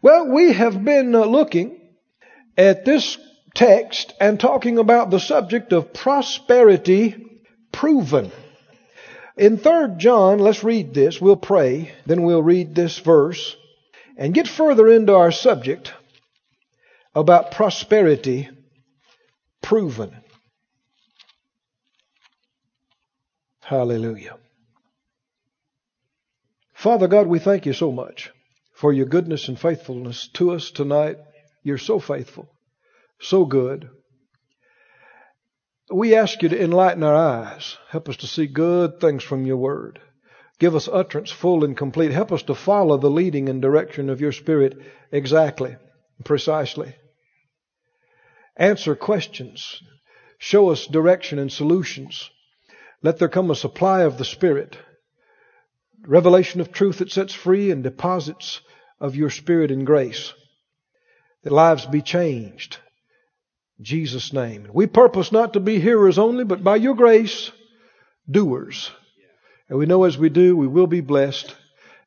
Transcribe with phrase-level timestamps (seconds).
[0.00, 1.80] Well, we have been uh, looking
[2.56, 3.18] at this
[3.54, 8.30] text and talking about the subject of prosperity proven.
[9.36, 11.20] In 3 John, let's read this.
[11.20, 13.56] We'll pray, then we'll read this verse
[14.16, 15.92] and get further into our subject
[17.14, 18.48] about prosperity
[19.62, 20.14] proven.
[23.60, 24.36] Hallelujah.
[26.72, 28.30] Father God, we thank you so much
[28.78, 31.16] for your goodness and faithfulness to us tonight.
[31.64, 32.48] You're so faithful,
[33.20, 33.90] so good.
[35.92, 37.76] We ask you to enlighten our eyes.
[37.88, 40.00] Help us to see good things from your word.
[40.60, 42.12] Give us utterance full and complete.
[42.12, 44.78] Help us to follow the leading and direction of your Spirit
[45.10, 45.76] exactly,
[46.24, 46.94] precisely.
[48.56, 49.82] Answer questions.
[50.38, 52.30] Show us direction and solutions.
[53.02, 54.78] Let there come a supply of the Spirit,
[56.06, 58.60] revelation of truth that sets free and deposits
[59.00, 60.32] of your Spirit and grace.
[61.42, 62.78] That lives be changed.
[63.78, 64.68] In Jesus' name.
[64.72, 67.52] We purpose not to be hearers only, but by your grace,
[68.28, 68.90] doers.
[69.68, 71.54] And we know as we do, we will be blessed.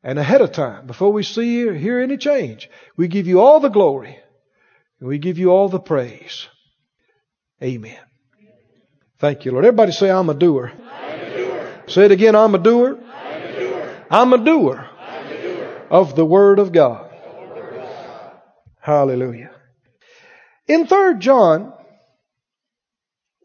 [0.03, 3.59] And ahead of time, before we see or hear any change, we give you all
[3.59, 4.17] the glory
[5.00, 6.47] and we give you all the praise.
[7.62, 8.00] Amen.
[9.19, 9.66] Thank you, Lord.
[9.66, 10.72] Everybody say, I'm a doer.
[10.75, 11.84] I'm a doer.
[11.88, 12.97] Say it again, I'm a doer.
[12.97, 13.97] I'm a doer.
[14.09, 14.89] I'm a doer I'm a doer.
[15.92, 17.11] Of the Word of God.
[18.80, 19.52] Hallelujah.
[20.66, 21.73] In 3 John,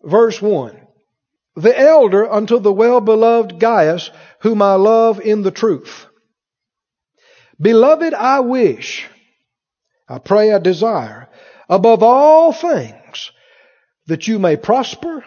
[0.02, 0.80] verse 1,
[1.56, 4.10] the elder unto the well-beloved Gaius,
[4.42, 6.06] whom I love in the truth.
[7.60, 9.08] Beloved, I wish,
[10.08, 11.28] I pray, I desire,
[11.68, 13.32] above all things,
[14.06, 15.24] that you may prosper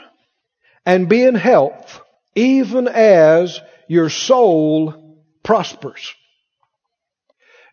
[0.85, 1.99] and be in health,
[2.33, 3.59] even as
[3.89, 6.15] your soul prospers.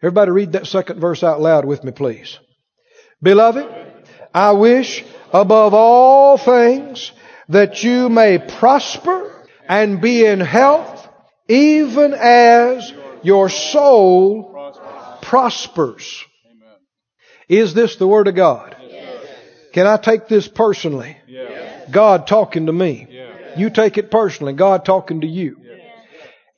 [0.03, 2.39] Everybody read that second verse out loud with me, please.
[3.23, 3.67] Beloved,
[4.35, 7.13] I wish above all things
[7.49, 9.33] that you may prosper
[9.69, 11.09] and be in health,
[11.49, 12.93] even as
[13.23, 14.53] your soul
[15.23, 16.25] prospers.
[17.49, 18.77] Is this the Word of God?
[19.73, 21.17] Can I take this personally?
[21.91, 23.07] God talking to me.
[23.57, 24.53] You take it personally.
[24.53, 25.57] God talking to you.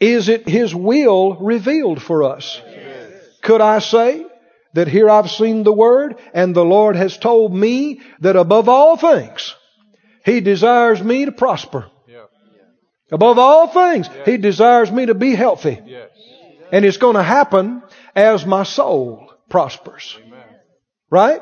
[0.01, 2.61] Is it His will revealed for us?
[3.49, 4.27] Could I say
[4.75, 8.99] that here I've seen the Word and the Lord has told me that above all
[8.99, 9.55] things,
[10.23, 11.91] He desires me to prosper.
[13.11, 15.81] Above all things, He desires me to be healthy.
[16.71, 17.83] And it's going to happen
[18.15, 20.19] as my soul prospers.
[21.09, 21.41] Right?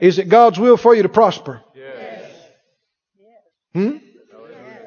[0.00, 1.60] Is it God's will for you to prosper?
[3.74, 3.98] Hmm?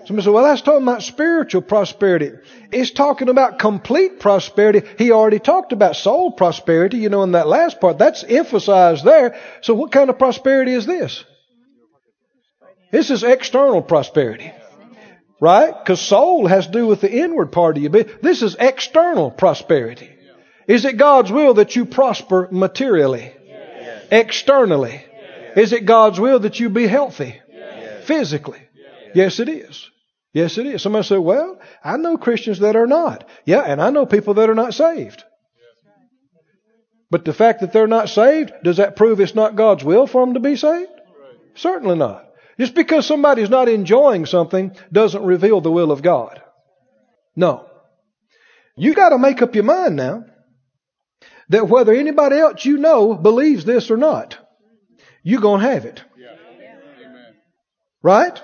[0.07, 2.31] Somebody said, well, that's talking about spiritual prosperity.
[2.71, 4.83] It's talking about complete prosperity.
[4.97, 7.97] He already talked about soul prosperity, you know, in that last part.
[7.97, 9.37] That's emphasized there.
[9.61, 11.25] So what kind of prosperity is this?
[12.89, 14.53] This is external prosperity.
[15.41, 15.73] Right?
[15.77, 17.89] Because soul has to do with the inward part of you.
[17.89, 20.09] This is external prosperity.
[20.69, 23.33] Is it God's will that you prosper materially?
[24.09, 25.03] Externally?
[25.57, 27.41] Is it God's will that you be healthy?
[28.05, 28.61] Physically?
[29.13, 29.89] Yes, it is.
[30.33, 30.81] Yes, it is.
[30.81, 33.27] Somebody said, well, I know Christians that are not.
[33.45, 35.23] Yeah, and I know people that are not saved.
[37.09, 40.25] But the fact that they're not saved, does that prove it's not God's will for
[40.25, 40.91] them to be saved?
[41.55, 42.25] Certainly not.
[42.59, 46.41] Just because somebody's not enjoying something doesn't reveal the will of God.
[47.35, 47.65] No.
[48.75, 50.25] You got to make up your mind now
[51.49, 54.37] that whether anybody else you know believes this or not,
[55.23, 56.03] you're going to have it.
[58.01, 58.41] Right?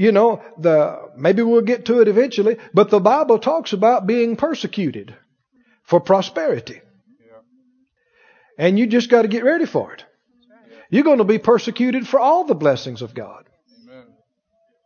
[0.00, 4.34] You know, the, maybe we'll get to it eventually, but the Bible talks about being
[4.34, 5.14] persecuted
[5.82, 6.80] for prosperity.
[8.56, 10.06] And you just got to get ready for it.
[10.88, 13.44] You're going to be persecuted for all the blessings of God.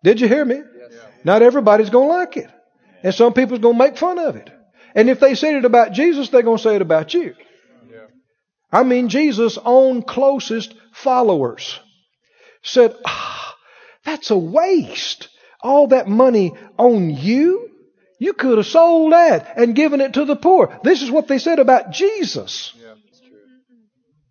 [0.03, 0.61] Did you hear me?
[1.23, 2.51] Not everybody's going to like it.
[3.05, 4.51] And some people's going to make fun of it.
[4.97, 7.37] And if they said it about Jesus, they're going to say it about you.
[8.73, 11.79] I mean, Jesus' own closest followers
[12.65, 13.44] said, ah,
[14.05, 15.29] that's a waste.
[15.63, 17.71] All that money on you?
[18.19, 20.79] You could have sold that and given it to the poor.
[20.85, 22.73] This is what they said about Jesus.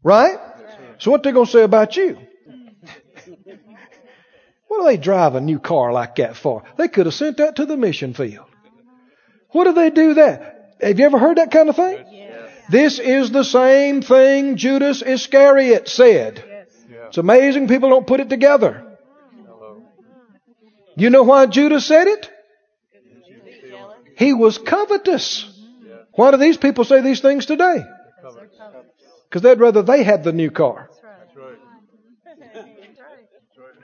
[0.04, 0.38] Right?
[1.00, 2.18] So what they're going to say about you?
[4.68, 6.64] what do they drive a new car like that for?
[6.78, 8.46] They could have sent that to the mission field.
[9.50, 10.76] What do they do that?
[10.82, 12.06] Have you ever heard that kind of thing?
[12.70, 16.44] This is the same thing Judas Iscariot said.
[17.08, 18.93] It's amazing people don't put it together.
[20.96, 22.30] You know why Judas said it?
[24.18, 25.50] He was covetous.
[26.14, 27.84] Why do these people say these things today?
[29.30, 30.90] Because they'd rather they had the new car.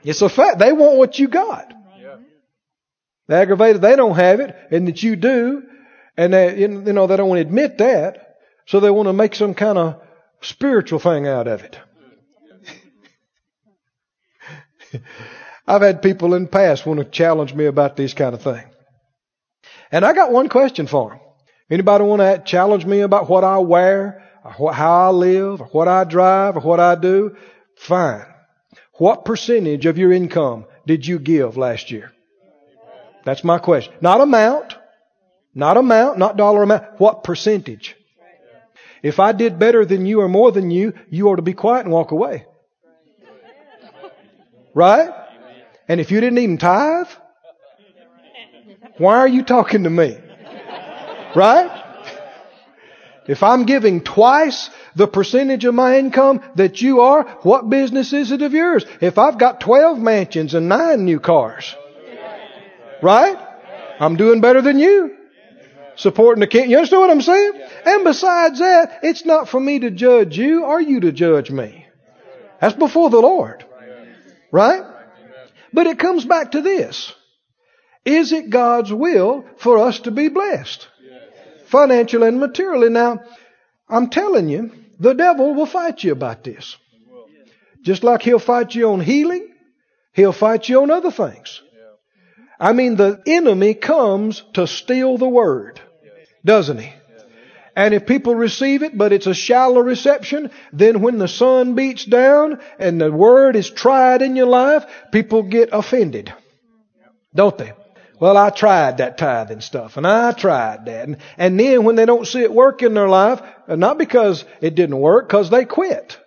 [0.04, 0.58] It's a fact.
[0.58, 1.74] They want what you got.
[3.26, 5.62] They're aggravated they don't have it and that you do.
[6.16, 8.38] And they, you know, they don't want to admit that.
[8.66, 10.02] So they want to make some kind of
[10.40, 11.78] spiritual thing out of it.
[15.70, 18.66] I've had people in the past want to challenge me about these kind of things.
[19.92, 21.20] And I got one question for them.
[21.70, 24.28] Anybody want to challenge me about what I wear,
[24.58, 27.36] or how I live, or what I drive, or what I do?
[27.76, 28.26] Fine.
[28.94, 32.10] What percentage of your income did you give last year?
[33.24, 33.94] That's my question.
[34.00, 34.74] Not amount.
[35.54, 36.98] Not amount, not dollar amount.
[36.98, 37.94] What percentage?
[39.04, 41.84] If I did better than you or more than you, you ought to be quiet
[41.84, 42.46] and walk away.
[44.74, 45.19] Right?
[45.90, 47.08] And if you didn't even tithe,
[48.98, 50.16] why are you talking to me?
[51.34, 51.68] Right?
[53.26, 58.30] If I'm giving twice the percentage of my income that you are, what business is
[58.30, 58.86] it of yours?
[59.00, 61.74] If I've got 12 mansions and 9 new cars,
[63.02, 63.36] right?
[63.98, 65.16] I'm doing better than you.
[65.96, 66.70] Supporting the king.
[66.70, 67.52] You understand what I'm saying?
[67.84, 71.88] And besides that, it's not for me to judge you or you to judge me.
[72.60, 73.64] That's before the Lord.
[74.52, 74.84] Right?
[75.72, 77.12] But it comes back to this.
[78.04, 80.88] Is it God's will for us to be blessed?
[81.66, 82.88] Financially and materially.
[82.88, 83.20] Now,
[83.88, 86.76] I'm telling you, the devil will fight you about this.
[87.82, 89.48] Just like he'll fight you on healing,
[90.12, 91.62] he'll fight you on other things.
[92.58, 95.80] I mean, the enemy comes to steal the word,
[96.44, 96.92] doesn't he?
[97.76, 102.04] And if people receive it, but it's a shallow reception, then when the sun beats
[102.04, 106.32] down and the word is tried in your life, people get offended.
[107.34, 107.72] Don't they?
[108.20, 111.08] Well, I tried that tithing stuff and I tried that.
[111.08, 114.44] And, and then when they don't see it work in their life, uh, not because
[114.60, 116.18] it didn't work, because they quit.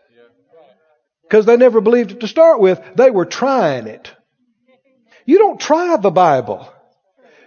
[1.23, 2.81] Because they never believed it to start with.
[2.95, 4.11] They were trying it.
[5.25, 6.71] You don't try the Bible.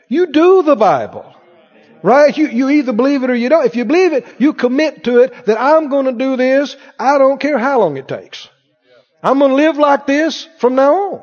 [0.09, 1.36] You do the Bible.
[2.07, 2.39] Right?
[2.39, 3.67] You, you either believe it or you don't.
[3.67, 6.77] If you believe it, you commit to it that I'm going to do this.
[7.01, 8.49] I don't care how long it takes.
[9.25, 11.23] I'm going to live like this from now on.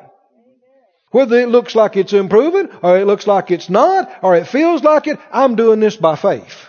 [1.12, 4.84] Whether it looks like it's improving or it looks like it's not or it feels
[4.84, 6.68] like it, I'm doing this by faith.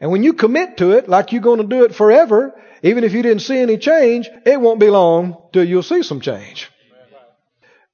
[0.00, 2.52] And when you commit to it like you're going to do it forever,
[2.82, 6.20] even if you didn't see any change, it won't be long till you'll see some
[6.20, 6.68] change.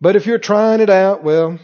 [0.01, 1.59] But if you're trying it out, well,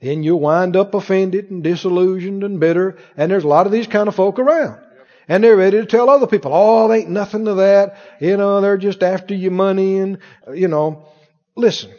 [0.00, 2.96] then you'll wind up offended and disillusioned and bitter.
[3.16, 4.80] And there's a lot of these kind of folk around.
[5.28, 7.96] And they're ready to tell other people, oh, ain't nothing to that.
[8.20, 10.18] You know, they're just after your money and,
[10.52, 11.06] you know.
[11.54, 11.92] Listen,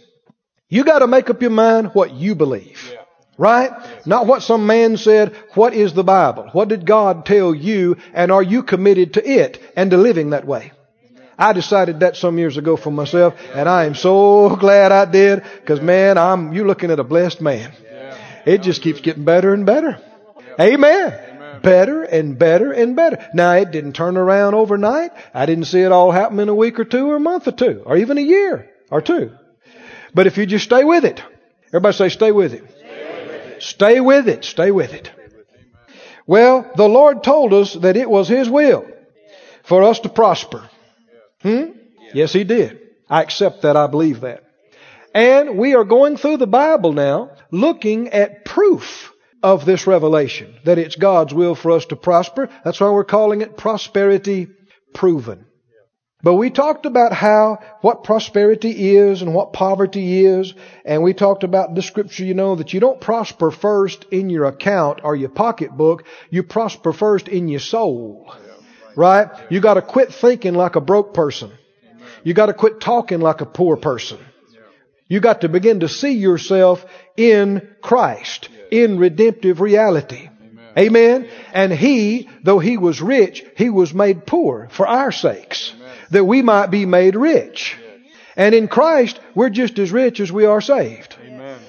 [0.68, 2.94] you got to make up your mind what you believe.
[3.38, 3.72] Right?
[4.06, 5.36] Not what some man said.
[5.54, 6.50] What is the Bible?
[6.52, 7.98] What did God tell you?
[8.14, 10.74] And are you committed to it and to living that way?
[11.38, 15.44] I decided that some years ago for myself, and I am so glad I did,
[15.56, 17.72] because man, I'm you're looking at a blessed man.
[18.46, 20.00] It just keeps getting better and better.
[20.60, 21.60] Amen.
[21.62, 23.30] Better and better and better.
[23.34, 25.12] Now it didn't turn around overnight.
[25.34, 27.52] I didn't see it all happen in a week or two or a month or
[27.52, 29.32] two or even a year or two.
[30.14, 31.24] But if you just stay with it,
[31.68, 33.62] everybody say stay with it.
[33.62, 34.44] Stay with it.
[34.44, 35.12] Stay with it.
[36.26, 38.86] Well, the Lord told us that it was His will
[39.64, 40.68] for us to prosper.
[41.42, 41.72] Hmm?
[42.14, 42.80] Yes, He did.
[43.10, 43.78] I accept that.
[43.78, 44.44] I believe that.
[45.14, 50.78] And we are going through the Bible now looking at proof of this revelation that
[50.78, 52.50] it's God's will for us to prosper.
[52.64, 54.50] That's why we're calling it prosperity
[54.94, 55.46] proven.
[56.24, 60.54] But we talked about how, what prosperity is and what poverty is.
[60.86, 64.46] And we talked about the scripture, you know, that you don't prosper first in your
[64.46, 66.04] account or your pocketbook.
[66.30, 68.36] You prosper first in your soul.
[68.96, 69.30] Right?
[69.50, 71.52] You gotta quit thinking like a broke person.
[72.24, 74.20] You gotta quit talking like a poor person.
[75.12, 76.86] You got to begin to see yourself
[77.18, 80.30] in Christ, in redemptive reality.
[80.78, 81.28] Amen.
[81.52, 85.74] And he, though he was rich, he was made poor for our sakes,
[86.12, 87.78] that we might be made rich.
[88.38, 91.18] And in Christ, we're just as rich as we are saved,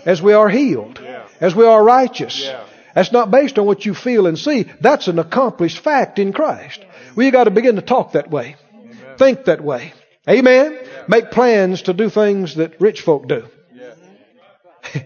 [0.07, 1.01] as we are healed,
[1.41, 2.49] as we are righteous.
[2.95, 4.67] That's not based on what you feel and see.
[4.81, 6.85] That's an accomplished fact in Christ.
[7.17, 8.55] Well, you got to begin to talk that way,
[9.19, 9.95] think that way.
[10.29, 10.79] Amen.
[11.09, 13.49] Make plans to do things that rich folk do.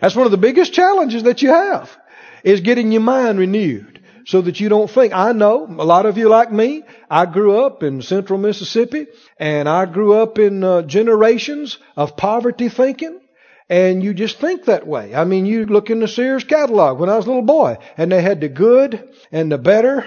[0.00, 1.94] That's one of the biggest challenges that you have
[2.42, 5.12] is getting your mind renewed so that you don't think.
[5.12, 6.84] I know a lot of you like me.
[7.10, 9.06] I grew up in central Mississippi
[9.38, 13.20] and I grew up in uh, generations of poverty thinking.
[13.68, 15.14] And you just think that way.
[15.14, 18.10] I mean, you look in the Sears catalog when I was a little boy and
[18.10, 20.06] they had the good and the better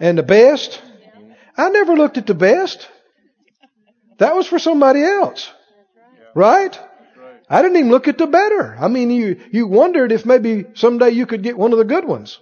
[0.00, 0.82] and the best.
[1.56, 2.88] I never looked at the best.
[4.18, 5.50] That was for somebody else.
[6.34, 6.78] Right?
[7.48, 8.76] I didn't even look at the better.
[8.78, 12.04] I mean, you, you wondered if maybe someday you could get one of the good
[12.04, 12.38] ones.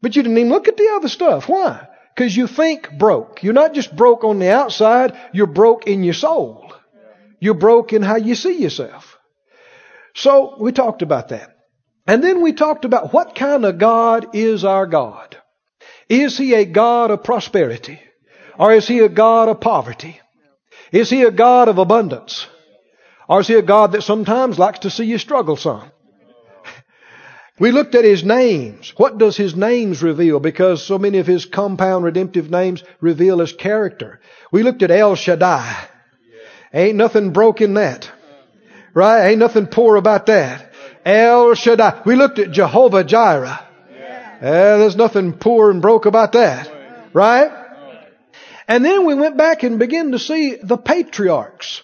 [0.00, 1.48] But you didn't even look at the other stuff.
[1.48, 1.88] Why?
[2.14, 3.42] Because you think broke.
[3.42, 6.72] You're not just broke on the outside, you're broke in your soul.
[7.40, 9.18] You're broke in how you see yourself.
[10.14, 11.56] So we talked about that.
[12.06, 15.36] And then we talked about what kind of God is our God.
[16.08, 18.00] Is he a God of prosperity?
[18.58, 20.20] Or is he a God of poverty?
[20.92, 22.46] Is he a God of abundance?
[23.28, 25.90] Or is he a God that sometimes likes to see you struggle some?
[27.58, 28.92] We looked at his names.
[28.98, 30.40] What does his names reveal?
[30.40, 34.20] Because so many of his compound redemptive names reveal his character.
[34.52, 35.88] We looked at El Shaddai.
[36.74, 38.10] Ain't nothing broke in that.
[38.92, 39.28] Right?
[39.28, 40.70] Ain't nothing poor about that.
[41.06, 42.02] El Shaddai.
[42.04, 43.66] We looked at Jehovah Jireh.
[44.42, 46.70] Yeah, there's nothing poor and broke about that.
[47.14, 47.65] Right?
[48.68, 51.82] And then we went back and began to see the patriarchs.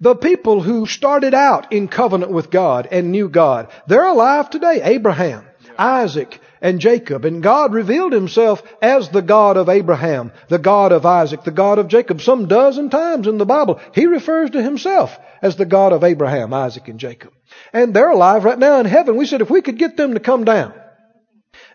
[0.00, 4.80] The people who started out in covenant with God and knew God, they're alive today.
[4.82, 5.44] Abraham,
[5.76, 7.24] Isaac, and Jacob.
[7.24, 11.78] And God revealed himself as the God of Abraham, the God of Isaac, the God
[11.78, 12.20] of Jacob.
[12.20, 16.52] Some dozen times in the Bible, he refers to himself as the God of Abraham,
[16.54, 17.32] Isaac, and Jacob.
[17.72, 19.16] And they're alive right now in heaven.
[19.16, 20.74] We said if we could get them to come down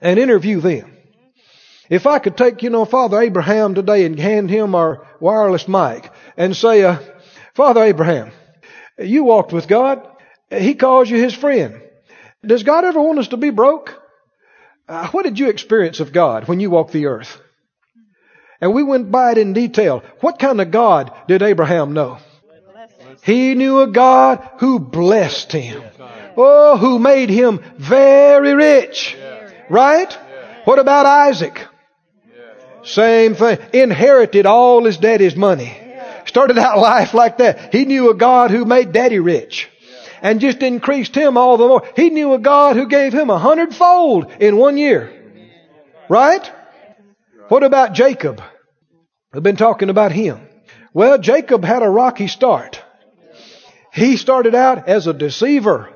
[0.02, 0.93] and interview them.
[1.90, 6.10] If I could take, you know, Father Abraham today and hand him our wireless mic
[6.38, 7.00] and say, uh,
[7.54, 8.32] Father Abraham,
[8.98, 10.08] you walked with God.
[10.50, 11.82] He calls you his friend.
[12.46, 14.00] Does God ever want us to be broke?
[14.88, 17.40] Uh, what did you experience of God when you walked the earth?
[18.62, 20.04] And we went by it in detail.
[20.22, 22.18] What kind of God did Abraham know?
[23.24, 25.84] He knew a God who blessed him.
[26.36, 29.18] Oh, who made him very rich.
[29.70, 30.12] Right?
[30.66, 31.68] What about Isaac?
[32.84, 33.58] Same thing.
[33.74, 35.78] Inherited all his daddy's money.
[36.26, 37.74] Started out life like that.
[37.74, 39.70] He knew a God who made daddy rich.
[40.22, 41.84] And just increased him all the more.
[41.98, 45.12] He knew a God who gave him a hundredfold in one year.
[46.08, 46.50] Right?
[47.50, 48.42] What about Jacob?
[49.34, 50.48] We've been talking about him.
[50.94, 52.82] Well, Jacob had a rocky start.
[53.92, 55.90] He started out as a deceiver,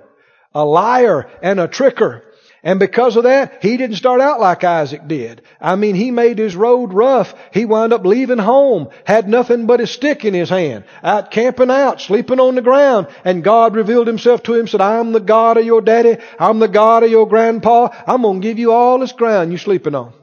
[0.53, 2.21] a liar, and a tricker.
[2.63, 5.43] And because of that, he didn't start out like Isaac did.
[5.61, 7.33] I mean, he made his road rough.
[7.53, 11.69] He wound up leaving home, had nothing but a stick in his hand, out camping
[11.69, 13.07] out, sleeping on the ground.
[13.23, 16.17] And God revealed himself to him, said, I'm the God of your daddy.
[16.39, 17.89] I'm the God of your grandpa.
[18.07, 20.13] I'm going to give you all this ground you're sleeping on.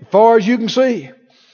[0.00, 1.10] As far as you can see.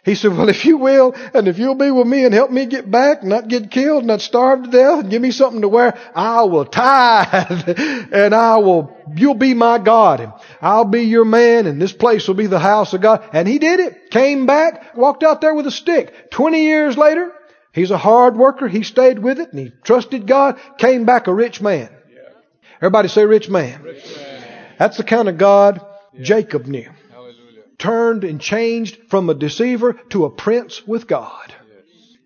[0.06, 2.66] He said, well, if you will, and if you'll be with me and help me
[2.66, 5.98] get back, not get killed, not starve to death, and give me something to wear,
[6.14, 7.68] I will tithe,
[8.12, 10.32] and I will, you'll be my God, and
[10.62, 13.28] I'll be your man, and this place will be the house of God.
[13.32, 14.12] And he did it.
[14.12, 16.30] Came back, walked out there with a stick.
[16.30, 17.32] Twenty years later,
[17.72, 18.68] he's a hard worker.
[18.68, 20.60] He stayed with it, and he trusted God.
[20.78, 21.90] Came back a rich man.
[22.76, 23.82] Everybody say rich man.
[24.78, 25.84] That's the kind of God
[26.22, 26.90] Jacob knew
[27.78, 31.54] turned and changed from a deceiver to a prince with God.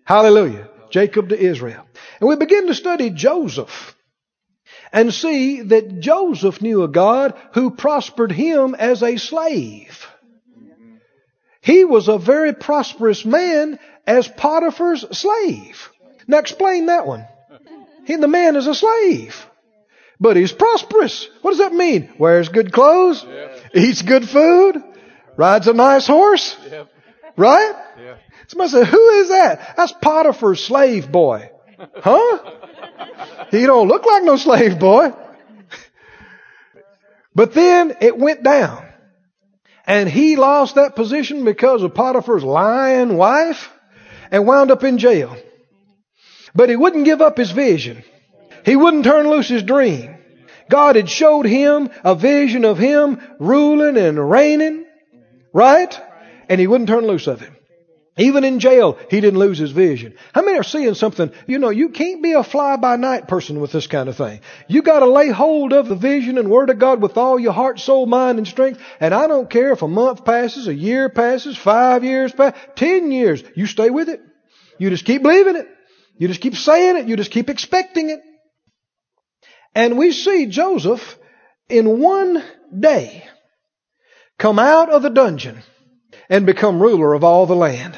[0.05, 0.69] Hallelujah.
[0.89, 1.85] Jacob to Israel.
[2.19, 3.95] And we begin to study Joseph
[4.93, 10.07] and see that Joseph knew a God who prospered him as a slave.
[11.61, 15.89] He was a very prosperous man as Potiphar's slave.
[16.27, 17.25] Now explain that one.
[18.05, 19.47] He, the man is a slave.
[20.19, 21.27] But he's prosperous.
[21.41, 22.13] What does that mean?
[22.17, 23.25] Wears good clothes,
[23.73, 24.83] eats good food,
[25.37, 26.55] rides a nice horse.
[26.69, 26.87] Yep.
[27.37, 27.73] Right?
[27.99, 28.15] Yeah.
[28.47, 29.75] Somebody said, who is that?
[29.77, 31.49] That's Potiphar's slave boy.
[31.95, 32.51] Huh?
[33.49, 35.13] He don't look like no slave boy.
[37.33, 38.85] But then it went down.
[39.87, 43.71] And he lost that position because of Potiphar's lying wife
[44.29, 45.35] and wound up in jail.
[46.53, 48.03] But he wouldn't give up his vision.
[48.65, 50.17] He wouldn't turn loose his dream.
[50.69, 54.85] God had showed him a vision of him ruling and reigning.
[55.53, 55.99] Right?
[56.49, 57.55] And he wouldn't turn loose of him.
[58.17, 60.15] Even in jail, he didn't lose his vision.
[60.33, 61.31] How many are seeing something?
[61.47, 64.41] You know, you can't be a fly by night person with this kind of thing.
[64.67, 67.79] You gotta lay hold of the vision and word of God with all your heart,
[67.79, 68.81] soul, mind, and strength.
[68.99, 73.11] And I don't care if a month passes, a year passes, five years pass, ten
[73.13, 73.43] years.
[73.55, 74.21] You stay with it.
[74.77, 75.67] You just keep believing it.
[76.17, 77.07] You just keep saying it.
[77.07, 78.19] You just keep expecting it.
[79.73, 81.17] And we see Joseph
[81.69, 82.43] in one
[82.77, 83.23] day
[84.41, 85.61] come out of the dungeon
[86.27, 87.95] and become ruler of all the land.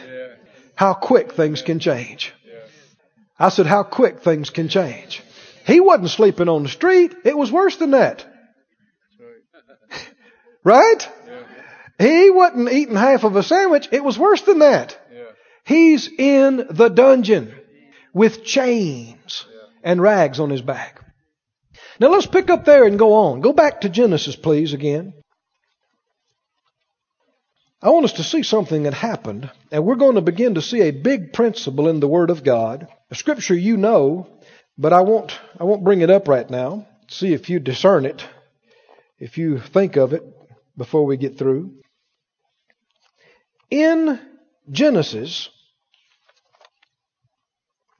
[0.76, 2.34] How quick things can change.
[3.40, 5.24] I said, how quick things can change.
[5.66, 7.16] He wasn't sleeping on the street.
[7.24, 8.26] It was worse than that.
[10.66, 11.08] Right?
[11.98, 13.88] He wasn't eating half of a sandwich.
[13.94, 15.00] It was worse than that.
[15.64, 17.56] He's in the dungeon
[18.14, 19.46] with chains
[19.82, 21.00] and rags on his back.
[22.02, 23.40] Now let's pick up there and go on.
[23.40, 25.14] Go back to Genesis, please, again.
[27.84, 30.84] I want us to see something that happened, and we're going to begin to see
[30.84, 32.88] a big principle in the Word of God.
[33.12, 34.30] A scripture you know,
[34.78, 36.88] but I won't, I won't bring it up right now.
[37.10, 38.25] See if you discern it,
[39.20, 40.24] if you think of it
[40.78, 41.74] before we get through.
[43.70, 44.18] In
[44.72, 45.50] Genesis,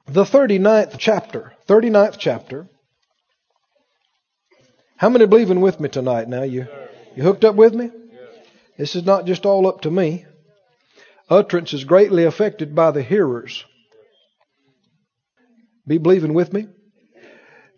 [0.06, 2.70] the 39th chapter, 39th chapter.
[4.96, 6.44] How many believing with me tonight now?
[6.44, 6.68] You,
[7.14, 7.90] you hooked up with me?
[8.76, 10.26] This is not just all up to me.
[11.30, 13.64] Utterance is greatly affected by the hearers.
[15.86, 16.66] Be believing with me?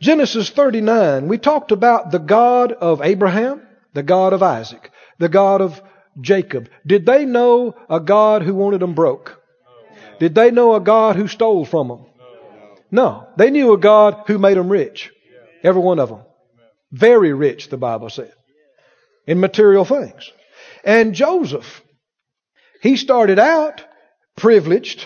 [0.00, 5.61] Genesis 39, we talked about the God of Abraham, the God of Isaac, the God
[5.61, 5.81] of
[6.21, 6.69] Jacob.
[6.87, 9.41] Did they know a God who wanted them broke?
[10.19, 12.07] Did they know a God who stole from them?
[12.91, 13.26] No.
[13.37, 15.12] They knew a God who made them rich.
[15.62, 16.21] Every one of them.
[16.93, 18.33] Very rich, the Bible said.
[19.26, 20.31] In material things.
[20.87, 21.83] And Joseph,
[22.81, 23.85] he started out
[24.37, 25.05] privileged,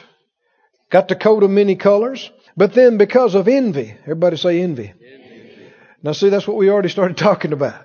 [0.90, 4.92] got the coat of many colors, but then because of envy, everybody say envy.
[4.92, 5.72] envy.
[6.02, 7.82] Now see, that's what we already started talking about.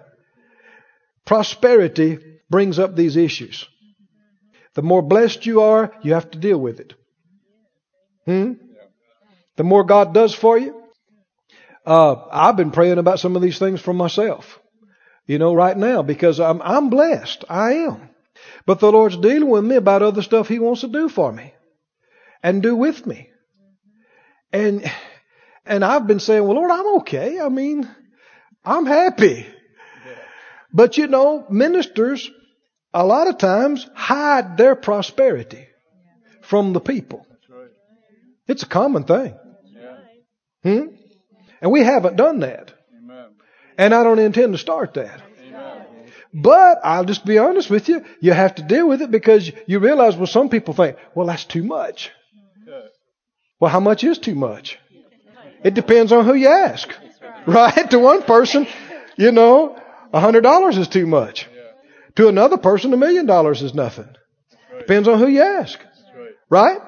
[1.26, 3.66] Prosperity brings up these issues.
[4.74, 6.94] The more blessed you are, you have to deal with it.
[8.26, 8.54] Hmm?
[9.56, 10.84] The more God does for you.
[11.86, 14.60] Uh, I've been praying about some of these things for myself.
[15.28, 17.46] You know, right now, because I'm, I'm blessed.
[17.50, 18.10] I am.
[18.66, 21.54] But the Lord's dealing with me about other stuff He wants to do for me
[22.44, 23.30] and do with me.
[24.52, 24.90] And,
[25.66, 27.40] and I've been saying, well, Lord, I'm okay.
[27.40, 27.90] I mean,
[28.64, 29.48] I'm happy.
[30.72, 32.30] But you know, ministers
[32.94, 35.68] a lot of times hide their prosperity
[36.42, 37.26] from the people.
[38.48, 39.36] It's a common thing.
[40.64, 40.88] Hmm?
[41.62, 42.75] And we haven't done that.
[43.78, 45.22] And I don't intend to start that.
[46.34, 49.80] But I'll just be honest with you, you have to deal with it because you
[49.80, 52.12] realize, well, some people think, well, that's too much.
[53.60, 54.78] Well, how much is too much?
[55.64, 56.90] It depends on who you ask.
[57.48, 57.90] Right?
[57.92, 58.68] To one person,
[59.16, 59.80] you know,
[60.12, 61.48] a hundred dollars is too much.
[62.16, 64.10] To another person, a million dollars is nothing.
[64.80, 65.80] Depends on who you ask.
[66.50, 66.80] Right?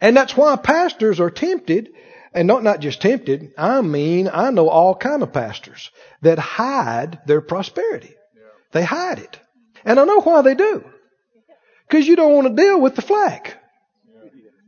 [0.00, 1.90] And that's why pastors are tempted,
[2.34, 5.90] and not, not just tempted, I mean, I know all kind of pastors
[6.22, 8.14] that hide their prosperity.
[8.72, 9.38] They hide it.
[9.84, 10.84] And I know why they do.
[11.88, 13.56] Because you don't want to deal with the flack.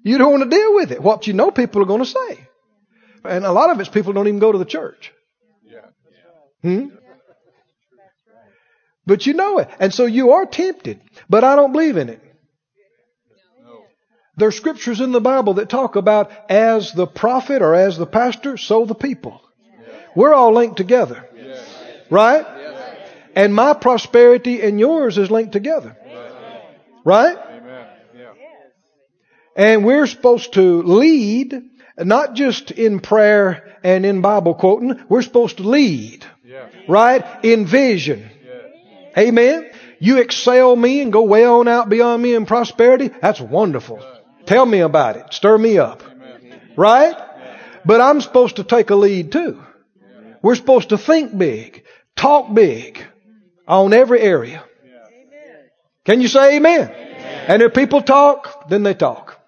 [0.04, 1.02] You don't want to deal with it.
[1.02, 2.48] What you know people are going to say.
[3.24, 5.12] And a lot of it's people don't even go to the church.
[6.62, 6.86] Hmm?
[9.04, 9.68] But you know it.
[9.80, 11.00] And so you are tempted.
[11.28, 12.20] But I don't believe in it.
[14.36, 18.06] There are scriptures in the Bible that talk about as the prophet or as the
[18.06, 19.40] pastor, so the people.
[20.14, 21.26] We're all linked together.
[22.10, 22.44] Right?
[23.34, 25.96] And my prosperity and yours is linked together.
[27.04, 27.38] Right?
[29.56, 31.54] And we're supposed to lead,
[31.98, 36.26] not just in prayer and in Bible quoting, we're supposed to lead.
[36.86, 37.24] Right?
[37.42, 38.28] In vision.
[39.16, 39.70] Amen?
[39.98, 43.08] You excel me and go way on out beyond me in prosperity.
[43.08, 44.04] That's wonderful.
[44.46, 45.32] Tell me about it.
[45.32, 46.02] Stir me up.
[46.76, 47.16] Right?
[47.84, 49.62] But I'm supposed to take a lead too.
[50.42, 53.04] We're supposed to think big, talk big
[53.66, 54.62] on every area.
[56.04, 56.90] Can you say amen?
[57.48, 59.40] And if people talk, then they talk.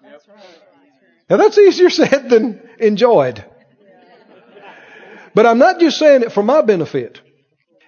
[1.29, 3.45] Now that's easier said than enjoyed.
[5.33, 7.21] But I'm not just saying it for my benefit.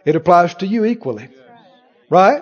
[0.06, 1.30] It applies to you equally.
[2.10, 2.42] Right?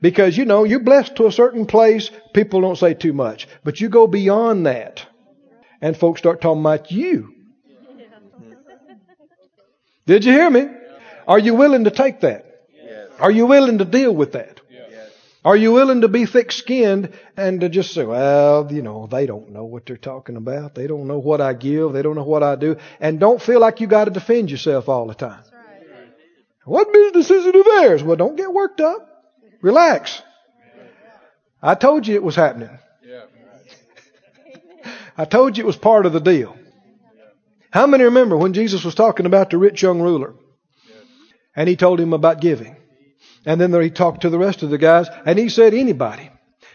[0.00, 3.48] Because, you know, you're blessed to a certain place, people don't say too much.
[3.64, 5.04] But you go beyond that,
[5.80, 7.34] and folks start talking about you.
[10.06, 10.66] Did you hear me?
[11.28, 12.46] Are you willing to take that?
[13.20, 14.60] Are you willing to deal with that?
[15.42, 19.24] Are you willing to be thick skinned and to just say, well, you know, they
[19.24, 20.74] don't know what they're talking about.
[20.74, 21.92] They don't know what I give.
[21.92, 22.76] They don't know what I do.
[23.00, 25.42] And don't feel like you got to defend yourself all the time.
[26.64, 28.02] What business is it of theirs?
[28.02, 29.09] Well, don't get worked up.
[29.62, 30.22] Relax.
[31.62, 32.70] I told you it was happening.
[35.16, 36.56] I told you it was part of the deal.
[37.70, 40.34] How many remember when Jesus was talking about the rich young ruler?
[41.54, 42.76] And he told him about giving.
[43.44, 46.30] And then he talked to the rest of the guys and he said, anybody,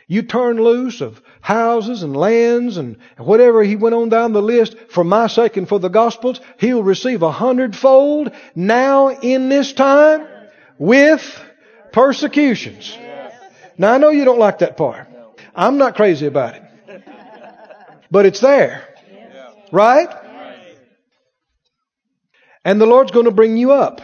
[0.08, 4.76] you turn loose of houses and lands and whatever he went on down the list
[4.89, 10.28] for my sake and for the gospel's, he'll receive a hundredfold now in this time
[10.78, 11.43] with
[11.95, 12.97] persecutions.
[13.77, 15.08] Now I know you don't like that part.
[15.55, 16.63] I'm not crazy about it.
[18.12, 18.84] But it's there.
[19.71, 20.10] Right?
[22.65, 24.01] And the Lord's going to bring you up.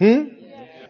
[0.00, 0.24] Hmm?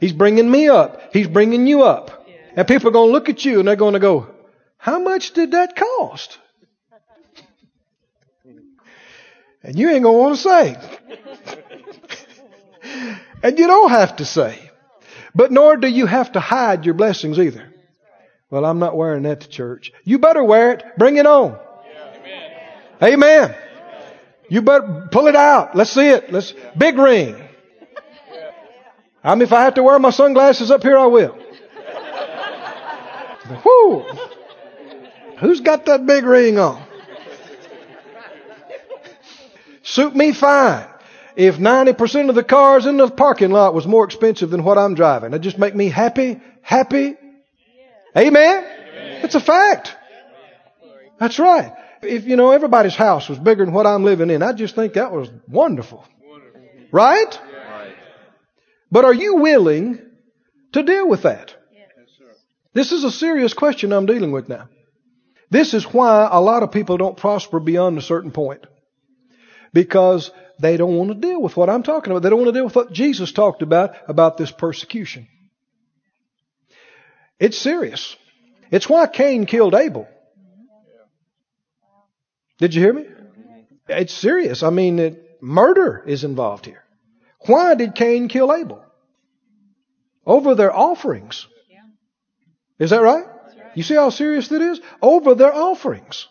[0.00, 1.12] He's bringing me up.
[1.12, 2.26] He's bringing you up.
[2.56, 4.34] And people are going to look at you and they're going to go,
[4.78, 6.38] how much did that cost?
[9.62, 10.76] And you ain't going to want to say.
[13.42, 14.65] and you don't have to say.
[15.36, 17.70] But nor do you have to hide your blessings either.
[18.48, 19.92] Well, I'm not wearing that to church.
[20.02, 20.82] You better wear it.
[20.96, 21.58] Bring it on.
[23.02, 23.54] Amen.
[24.48, 25.76] You better pull it out.
[25.76, 26.32] Let's see it.
[26.32, 27.36] Let's big ring.
[29.22, 31.36] I mean, if I have to wear my sunglasses up here, I will.
[33.62, 34.06] Whoo!
[35.38, 36.82] Who's got that big ring on?
[39.82, 40.86] Suit me fine.
[41.36, 44.94] If 90% of the cars in the parking lot was more expensive than what I'm
[44.94, 47.14] driving, it just make me happy, happy.
[48.16, 48.64] Amen?
[49.22, 49.94] It's a fact.
[51.18, 51.72] That's right.
[52.00, 54.94] If, you know, everybody's house was bigger than what I'm living in, I just think
[54.94, 56.04] that was wonderful.
[56.90, 57.38] Right?
[58.90, 60.00] But are you willing
[60.72, 61.54] to deal with that?
[62.72, 64.68] This is a serious question I'm dealing with now.
[65.50, 68.66] This is why a lot of people don't prosper beyond a certain point.
[69.72, 72.22] Because they don't want to deal with what I'm talking about.
[72.22, 75.28] They don't want to deal with what Jesus talked about, about this persecution.
[77.38, 78.16] It's serious.
[78.70, 80.08] It's why Cain killed Abel.
[82.58, 83.06] Did you hear me?
[83.88, 84.62] It's serious.
[84.62, 86.82] I mean, it, murder is involved here.
[87.46, 88.82] Why did Cain kill Abel?
[90.24, 91.46] Over their offerings.
[92.78, 93.24] Is that right?
[93.74, 94.80] You see how serious that is?
[95.00, 96.26] Over their offerings.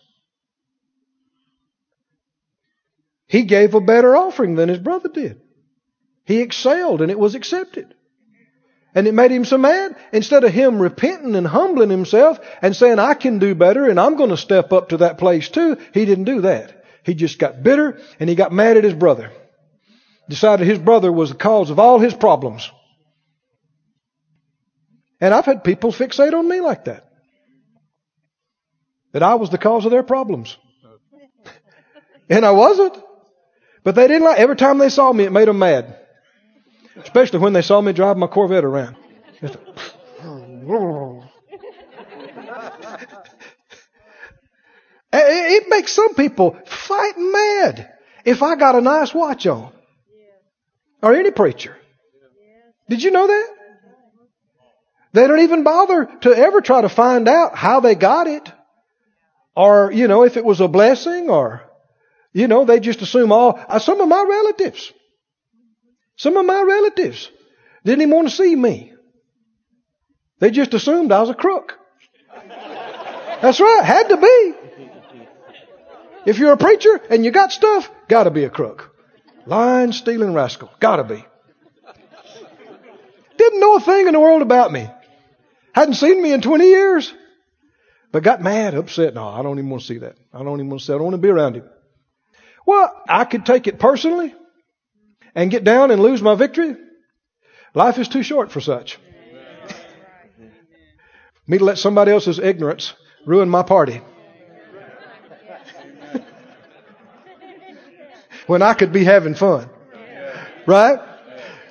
[3.27, 5.41] He gave a better offering than his brother did.
[6.25, 7.93] He excelled and it was accepted.
[8.93, 9.95] And it made him so mad.
[10.13, 14.15] Instead of him repenting and humbling himself and saying, I can do better and I'm
[14.15, 16.83] going to step up to that place too, he didn't do that.
[17.03, 19.31] He just got bitter and he got mad at his brother.
[20.29, 22.71] Decided his brother was the cause of all his problems.
[25.21, 27.09] And I've had people fixate on me like that.
[29.13, 30.57] That I was the cause of their problems.
[32.29, 32.97] and I wasn't.
[33.85, 35.95] But they didn't like, every time they saw me, it made them mad.
[36.97, 38.95] Especially when they saw me drive my Corvette around.
[45.13, 47.93] it makes some people fight mad
[48.25, 49.71] if I got a nice watch on.
[51.03, 51.77] Or any preacher.
[52.89, 53.49] Did you know that?
[55.13, 58.51] They don't even bother to ever try to find out how they got it.
[59.55, 61.61] Or, you know, if it was a blessing or
[62.35, 64.91] you know, they just assume all, uh, some of my relatives,
[66.17, 67.31] some of my relatives
[67.85, 68.91] didn't even want to see me.
[70.39, 71.79] They just assumed I was a crook.
[73.41, 74.53] That's right, had to be.
[76.25, 78.93] If you're a preacher and you got stuff, gotta be a crook.
[79.45, 80.69] Lying, stealing rascal.
[80.81, 81.23] Gotta be.
[83.37, 84.89] Didn't know a thing in the world about me.
[85.73, 87.13] Hadn't seen me in 20 years.
[88.11, 89.13] But got mad, upset.
[89.13, 90.17] No, I don't even want to see that.
[90.33, 91.69] I don't even want to see I don't want to be around him.
[92.65, 94.33] Well, I could take it personally
[95.35, 96.75] and get down and lose my victory.
[97.73, 98.97] Life is too short for such.
[101.47, 102.93] Me to let somebody else's ignorance
[103.25, 104.01] ruin my party.
[108.47, 109.69] when I could be having fun.
[110.65, 110.99] Right?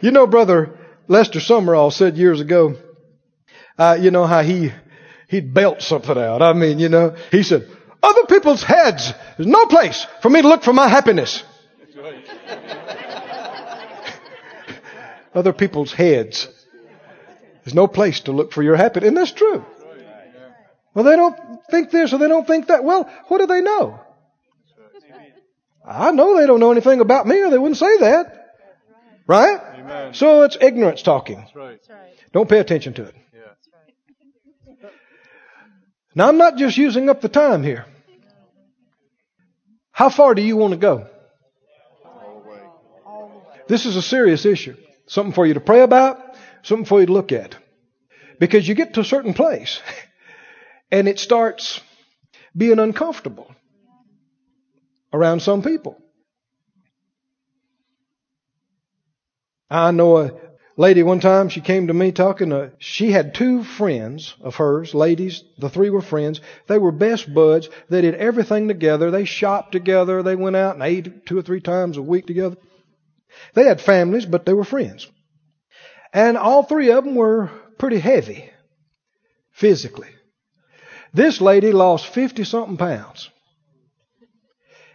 [0.01, 0.79] You know, brother
[1.09, 2.77] Lester Sumrall said years ago,
[3.77, 4.71] uh, you know how he,
[5.29, 6.41] he'd belt something out.
[6.43, 7.69] I mean, you know, he said,
[8.05, 9.13] other people's heads.
[9.37, 11.43] There's no place for me to look for my happiness.
[15.35, 16.49] Other people's heads.
[17.65, 19.09] There's no place to look for your happiness.
[19.09, 19.65] And that's true.
[20.95, 21.37] Well, they don't
[21.71, 22.85] think this or they don't think that.
[22.85, 24.01] Well, what do they know?
[25.85, 28.41] I know they don't know anything about me or they wouldn't say that.
[29.27, 29.61] Right?
[29.79, 30.15] Amen.
[30.15, 31.47] So it's ignorance talking.
[31.55, 31.81] Right.
[32.33, 33.15] Don't pay attention to it.
[33.33, 34.89] Yeah.
[36.15, 37.87] Now I'm not just using up the time here.
[39.95, 41.07] How far do you want to go?
[43.69, 44.77] This is a serious issue.
[45.07, 46.19] Something for you to pray about,
[46.63, 47.57] something for you to look at.
[48.41, 49.81] Because you get to a certain place
[50.91, 51.81] and it starts
[52.57, 53.55] being uncomfortable
[55.13, 55.97] around some people.
[59.71, 60.33] I know a
[60.77, 62.53] lady one time, she came to me talking.
[62.53, 65.45] Uh, she had two friends of hers, ladies.
[65.59, 66.41] The three were friends.
[66.67, 67.69] They were best buds.
[67.89, 69.11] They did everything together.
[69.11, 70.23] They shopped together.
[70.23, 72.57] They went out and ate two or three times a week together.
[73.55, 75.07] They had families, but they were friends.
[76.13, 78.51] And all three of them were pretty heavy.
[79.53, 80.09] physically.
[81.13, 83.31] This lady lost 50 something pounds.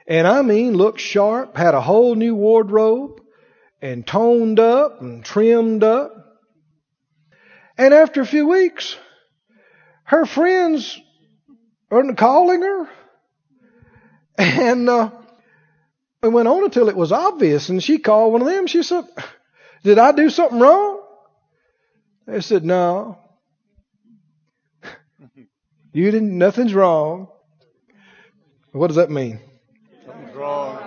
[0.05, 3.21] And I mean, looked sharp, had a whole new wardrobe,
[3.81, 6.11] and toned up and trimmed up.
[7.77, 8.97] And after a few weeks,
[10.03, 10.99] her friends
[11.89, 12.89] are calling her.
[14.37, 15.11] And uh,
[16.23, 17.69] it went on until it was obvious.
[17.69, 18.67] And she called one of them.
[18.67, 19.05] She said,
[19.83, 21.01] Did I do something wrong?
[22.25, 23.17] They said, No.
[25.91, 27.29] You didn't, nothing's wrong.
[28.71, 29.39] What does that mean?
[30.05, 30.77] Something's wrong.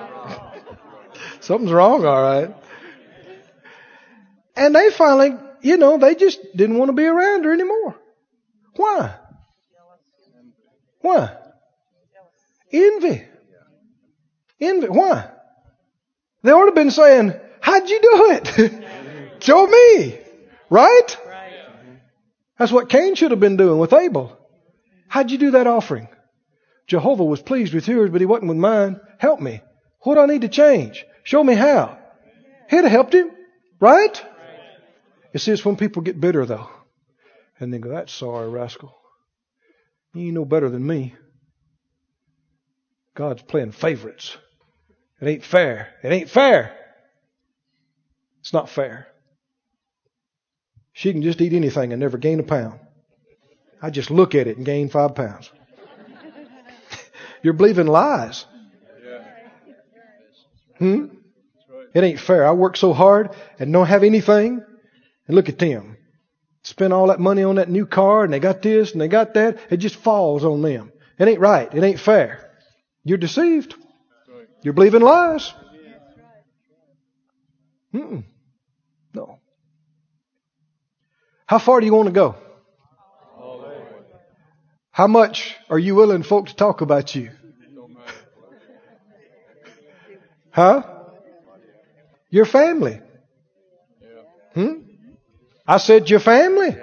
[1.40, 2.54] Something's wrong, all right.
[4.56, 7.96] And they finally, you know, they just didn't want to be around her anymore.
[8.76, 9.14] Why?
[11.00, 11.36] Why?
[12.72, 13.24] Envy.
[14.60, 14.88] Envy.
[14.88, 15.28] Why?
[16.42, 19.42] They to have been saying, How'd you do it?
[19.42, 20.18] Show me.
[20.70, 21.16] Right?
[22.58, 24.36] That's what Cain should have been doing with Abel.
[25.08, 26.08] How'd you do that offering?
[26.86, 29.00] Jehovah was pleased with yours, but he wasn't with mine.
[29.18, 29.62] Help me.
[30.00, 31.04] What do I need to change?
[31.22, 31.98] Show me how.
[32.68, 33.30] He'd have helped him.
[33.80, 34.24] Right?
[35.32, 36.68] You see, it's when people get bitter, though.
[37.58, 38.94] And they go, that sorry rascal.
[40.14, 41.14] You ain't no better than me.
[43.14, 44.36] God's playing favorites.
[45.20, 45.88] It ain't fair.
[46.02, 46.76] It ain't fair.
[48.40, 49.06] It's not fair.
[50.92, 52.80] She can just eat anything and never gain a pound.
[53.80, 55.50] I just look at it and gain five pounds.
[57.42, 58.44] You're believing lies.
[60.78, 61.06] Hmm?
[61.94, 62.46] It ain't fair.
[62.46, 64.64] I work so hard and don't have anything.
[65.26, 65.96] And look at them.
[66.64, 69.34] Spend all that money on that new car and they got this and they got
[69.34, 69.58] that.
[69.70, 70.92] It just falls on them.
[71.18, 71.72] It ain't right.
[71.72, 72.50] It ain't fair.
[73.04, 73.74] You're deceived.
[74.62, 75.52] You're believing lies.
[77.92, 78.24] Mm-mm.
[79.12, 79.38] No.
[81.46, 82.36] How far do you want to go?
[84.90, 87.30] How much are you willing folk to talk about you?
[90.50, 90.82] Huh?
[92.28, 93.00] Your family.
[94.54, 94.91] Hmm?
[95.66, 96.76] I said your family.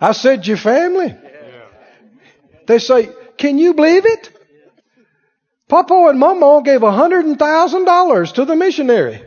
[0.00, 1.14] I said your family.
[2.66, 4.30] They say, can you believe it?
[5.68, 9.22] Papa and Mama gave a hundred thousand dollars to the missionary.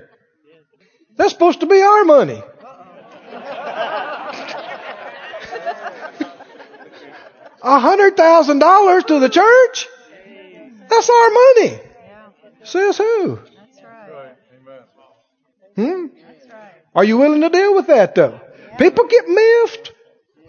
[1.18, 2.42] That's supposed to be our money.
[7.62, 9.88] A hundred thousand dollars to the church?
[10.90, 11.80] That's our money.
[12.64, 13.36] Says who?
[13.36, 14.12] That's right.
[14.12, 14.36] Right.
[14.62, 14.84] Amen.
[15.76, 16.08] Hmm?
[16.96, 18.40] Are you willing to deal with that though?
[18.78, 19.94] People get miffed.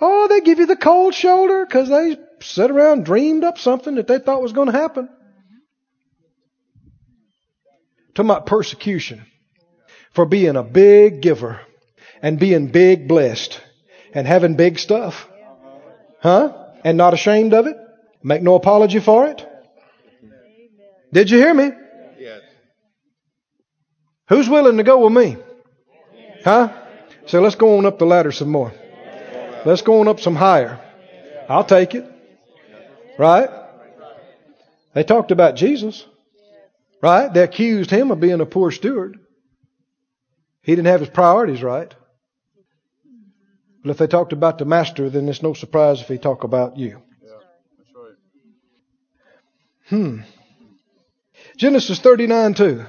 [0.01, 4.07] Oh, they give you the cold shoulder because they sat around dreamed up something that
[4.07, 5.09] they thought was going to happen.
[8.15, 9.27] Talking about persecution
[10.13, 11.61] for being a big giver
[12.23, 13.61] and being big blessed
[14.15, 15.29] and having big stuff.
[16.21, 16.67] Huh?
[16.85, 17.77] And not ashamed of it.
[18.23, 19.47] Make no apology for it.
[21.13, 21.71] Did you hear me?
[24.31, 25.37] Who's willing to go with me?
[26.45, 26.73] Huh?
[27.27, 28.73] So let's go on up the ladder some more.
[29.67, 30.81] Let's go on up some higher.
[31.49, 32.07] I'll take it.
[33.19, 33.51] Right?
[34.95, 36.07] They talked about Jesus.
[37.03, 37.33] Right?
[37.35, 39.19] They accused him of being a poor steward.
[40.63, 41.93] He didn't have his priorities right.
[43.83, 46.77] But if they talked about the master, then it's no surprise if he talk about
[46.77, 47.03] you.
[47.21, 47.31] Yeah.
[47.79, 48.15] That's right.
[49.89, 50.21] Hmm.
[51.57, 52.87] Genesis 39 2.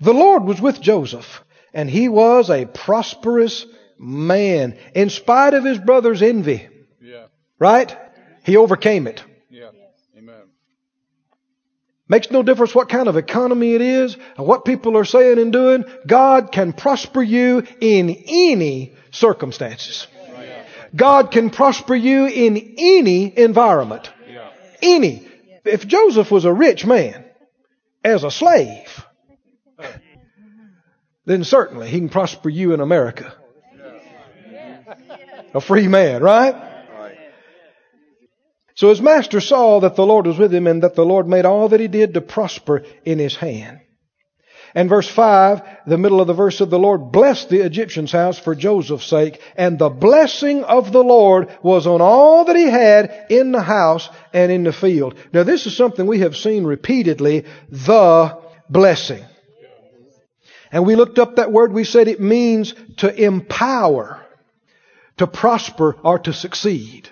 [0.00, 1.42] The Lord was with Joseph,
[1.74, 3.66] and he was a prosperous
[3.98, 6.68] man, in spite of his brother's envy.
[7.02, 7.26] Yeah.
[7.58, 7.94] Right?
[8.44, 9.22] He overcame it.
[9.50, 9.70] Yeah.
[10.16, 10.42] Amen.
[12.08, 15.52] Makes no difference what kind of economy it is and what people are saying and
[15.52, 15.84] doing.
[16.06, 20.06] God can prosper you in any circumstances.
[20.96, 24.10] God can prosper you in any environment.
[24.82, 25.28] Any.
[25.64, 27.24] If Joseph was a rich man
[28.02, 29.04] as a slave,
[31.26, 33.34] then certainly he can prosper you in America.
[35.54, 36.54] A free man, right?
[38.74, 41.44] So his master saw that the Lord was with him and that the Lord made
[41.44, 43.80] all that he did to prosper in his hand.
[44.74, 48.38] And verse 5, the middle of the verse of the Lord blessed the Egyptian's house
[48.38, 53.26] for Joseph's sake, and the blessing of the Lord was on all that he had
[53.30, 55.16] in the house and in the field.
[55.32, 59.24] Now this is something we have seen repeatedly, the blessing.
[60.72, 64.24] And we looked up that word, we said it means to empower,
[65.16, 67.08] to prosper, or to succeed.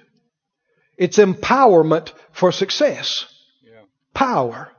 [0.96, 3.26] It's empowerment for success.
[3.62, 3.80] Yeah.
[4.14, 4.70] Power.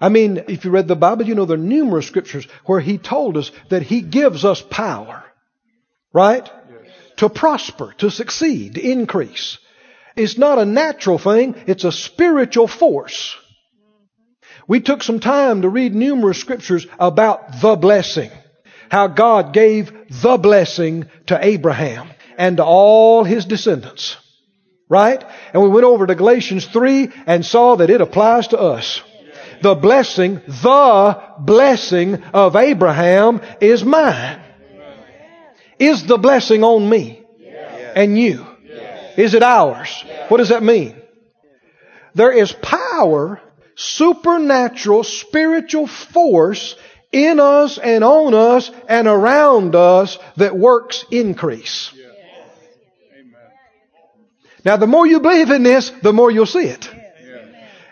[0.00, 2.98] I mean, if you read the Bible, you know there are numerous scriptures where He
[2.98, 5.24] told us that He gives us power.
[6.12, 6.44] Right?
[6.44, 6.92] Yes.
[7.18, 9.58] To prosper, to succeed, to increase.
[10.16, 13.36] It's not a natural thing, it's a spiritual force.
[14.68, 18.30] We took some time to read numerous scriptures about the blessing.
[18.90, 24.16] How God gave the blessing to Abraham and to all his descendants.
[24.88, 25.24] Right?
[25.52, 29.02] And we went over to Galatians 3 and saw that it applies to us.
[29.62, 34.40] The blessing, the blessing of Abraham is mine.
[35.78, 37.22] Is the blessing on me
[37.94, 38.46] and you?
[39.16, 40.04] Is it ours?
[40.28, 40.96] What does that mean?
[42.14, 43.40] There is power,
[43.76, 46.74] supernatural, spiritual force
[47.12, 51.92] in us and on us and around us that works increase.
[53.12, 53.34] Amen.
[54.64, 56.90] Now, the more you believe in this, the more you'll see it.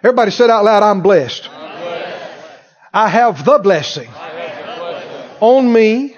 [0.03, 1.49] Everybody said out loud, I'm blessed.
[2.93, 4.09] I have the blessing
[5.41, 6.17] on me,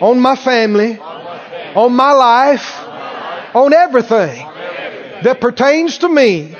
[0.00, 2.78] on my family, on my life,
[3.54, 4.46] on everything
[5.22, 6.54] that pertains to me.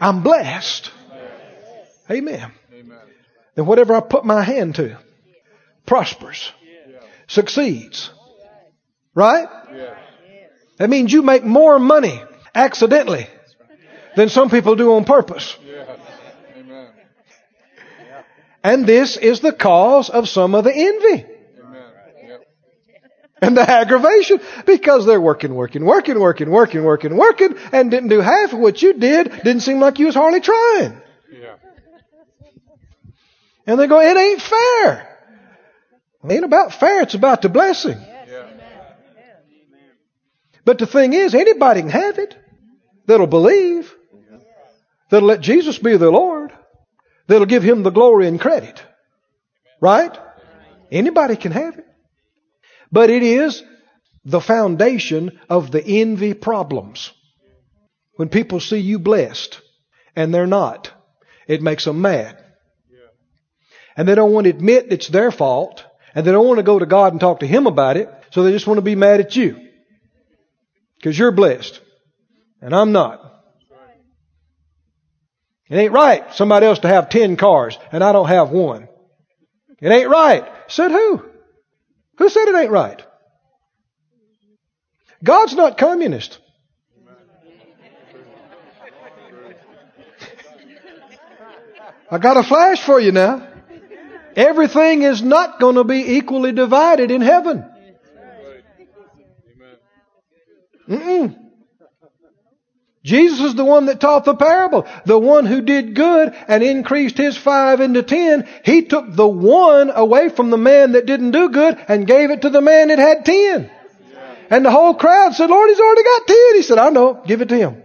[0.00, 0.90] I'm blessed.
[2.10, 2.52] Amen.
[2.72, 2.98] Amen.
[3.54, 4.98] Then whatever I put my hand to
[5.86, 6.52] prospers,
[7.26, 8.10] succeeds.
[9.14, 9.48] Right?
[10.78, 12.22] That means you make more money
[12.54, 13.26] accidentally
[14.16, 15.56] than some people do on purpose.
[18.62, 21.26] And this is the cause of some of the envy.
[23.40, 28.20] And the aggravation because they're working, working, working, working, working, working, working, and didn't do
[28.20, 29.30] half of what you did.
[29.30, 31.00] Didn't seem like you was hardly trying.
[31.32, 31.56] Yeah.
[33.66, 35.18] And they go, it ain't fair.
[36.24, 37.02] It ain't about fair.
[37.02, 37.98] It's about the blessing.
[38.00, 38.48] Yeah.
[40.64, 42.36] But the thing is, anybody can have it
[43.06, 43.90] that'll believe,
[45.08, 46.52] that'll let Jesus be their Lord,
[47.26, 48.82] that'll give Him the glory and credit.
[49.80, 50.14] Right?
[50.90, 51.87] Anybody can have it.
[52.90, 53.62] But it is
[54.24, 57.12] the foundation of the envy problems.
[58.16, 59.60] When people see you blessed
[60.16, 60.90] and they're not,
[61.46, 62.44] it makes them mad.
[63.96, 66.78] And they don't want to admit it's their fault, and they don't want to go
[66.78, 69.20] to God and talk to Him about it, so they just want to be mad
[69.20, 69.68] at you.
[70.96, 71.80] Because you're blessed.
[72.60, 73.28] And I'm not.
[75.68, 78.88] It ain't right somebody else to have ten cars and I don't have one.
[79.80, 80.48] It ain't right.
[80.68, 81.27] Said who?
[82.18, 83.02] Who said it ain't right?
[85.22, 86.38] God's not communist.
[92.10, 93.46] I got a flash for you now.
[94.34, 97.64] Everything is not going to be equally divided in heaven.
[100.88, 101.47] Mm-mm.
[103.04, 104.86] Jesus is the one that taught the parable.
[105.06, 109.90] The one who did good and increased his five into ten, he took the one
[109.90, 112.98] away from the man that didn't do good and gave it to the man that
[112.98, 113.70] had ten.
[114.50, 116.56] And the whole crowd said, Lord, he's already got ten.
[116.56, 117.82] He said, I know, give it to him.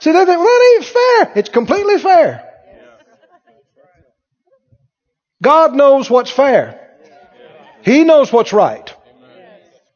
[0.00, 1.32] See, they think, well, that ain't fair.
[1.36, 2.48] It's completely fair.
[5.40, 6.90] God knows what's fair.
[7.82, 8.94] He knows what's right.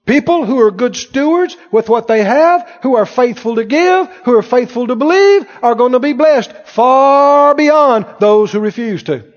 [0.06, 4.38] People who are good stewards with what they have, who are faithful to give, who
[4.38, 9.32] are faithful to believe, are going to be blessed far beyond those who refuse to.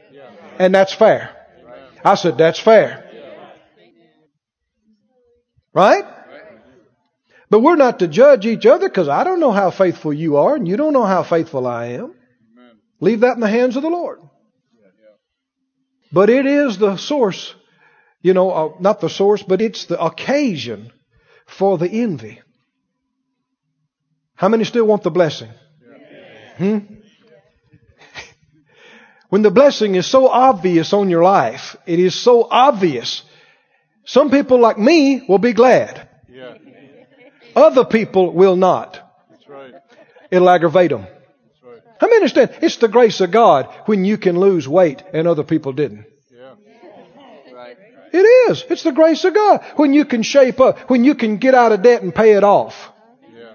[0.59, 1.35] And that's fair.
[2.05, 3.05] I said, that's fair.
[5.73, 6.03] Right?
[7.49, 10.55] But we're not to judge each other because I don't know how faithful you are
[10.55, 12.13] and you don't know how faithful I am.
[12.99, 14.19] Leave that in the hands of the Lord.
[16.11, 17.53] But it is the source,
[18.21, 20.91] you know, uh, not the source, but it's the occasion
[21.45, 22.41] for the envy.
[24.35, 25.49] How many still want the blessing?
[26.57, 26.77] Hmm?
[29.29, 33.21] When the blessing is so obvious on your life, it is so obvious.
[34.03, 36.09] Some people like me will be glad.
[36.27, 36.57] Yeah.
[37.55, 38.99] Other people will not.
[39.29, 39.75] That's right.
[40.31, 41.01] It'll aggravate them.
[41.03, 41.81] That's right.
[41.99, 42.57] How many understand?
[42.63, 46.05] It's the grace of God when you can lose weight and other people didn't.
[48.11, 48.63] It is.
[48.69, 49.63] It's the grace of God.
[49.75, 52.43] When you can shape up, when you can get out of debt and pay it
[52.43, 52.75] off,
[53.33, 53.53] Yeah.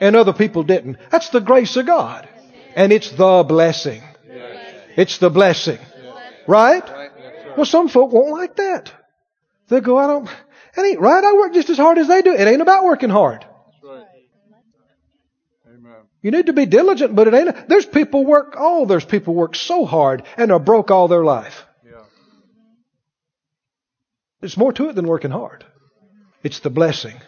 [0.00, 0.98] and other people didn't.
[1.10, 2.28] That's the grace of God.
[2.76, 4.02] And it's the blessing.
[4.96, 5.78] It's the blessing.
[6.46, 6.82] Right?
[6.82, 6.90] Right.
[6.90, 7.56] Right.
[7.56, 8.92] Well, some folk won't like that.
[9.68, 10.26] They go, I don't,
[10.76, 11.24] that ain't right.
[11.24, 12.34] I work just as hard as they do.
[12.34, 13.44] It ain't about working hard.
[13.82, 14.04] Right.
[16.22, 17.68] You need to be diligent, but it ain't.
[17.68, 21.64] There's people work, oh, there's people work so hard and are broke all their life.
[24.44, 25.64] There's more to it than working hard.
[26.42, 27.18] It's the blessing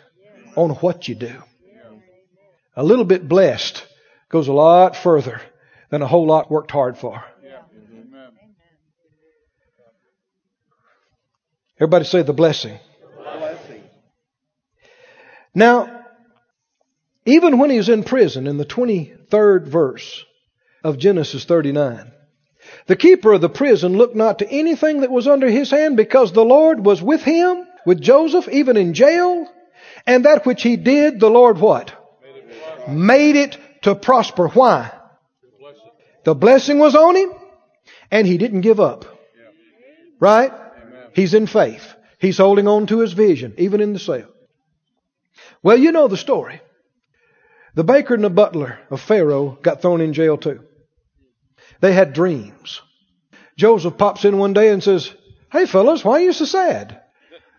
[0.54, 1.42] on what you do.
[2.76, 3.86] A little bit blessed
[4.28, 5.40] goes a lot further
[5.88, 7.24] than a whole lot worked hard for.
[11.78, 12.78] Everybody say the blessing.
[15.54, 16.04] Now,
[17.24, 20.22] even when he's in prison, in the 23rd verse
[20.84, 22.12] of Genesis 39,
[22.86, 26.32] the keeper of the prison looked not to anything that was under his hand because
[26.32, 29.48] the Lord was with him, with Joseph, even in jail.
[30.06, 31.92] And that which he did, the Lord what?
[32.88, 34.48] Made it to prosper.
[34.48, 34.92] Why?
[36.24, 37.30] The blessing was on him
[38.10, 39.04] and he didn't give up.
[40.18, 40.52] Right?
[41.14, 41.94] He's in faith.
[42.18, 44.26] He's holding on to his vision, even in the cell.
[45.62, 46.60] Well, you know the story.
[47.74, 50.64] The baker and the butler of Pharaoh got thrown in jail too.
[51.80, 52.80] They had dreams.
[53.56, 55.12] Joseph pops in one day and says,
[55.50, 57.00] Hey fellas, why are you so sad?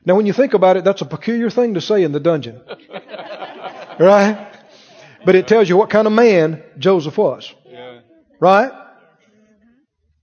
[0.05, 2.61] Now when you think about it, that's a peculiar thing to say in the dungeon.
[3.99, 4.47] right?
[5.25, 7.53] But it tells you what kind of man Joseph was.
[7.65, 7.99] Yeah.
[8.39, 8.71] Right?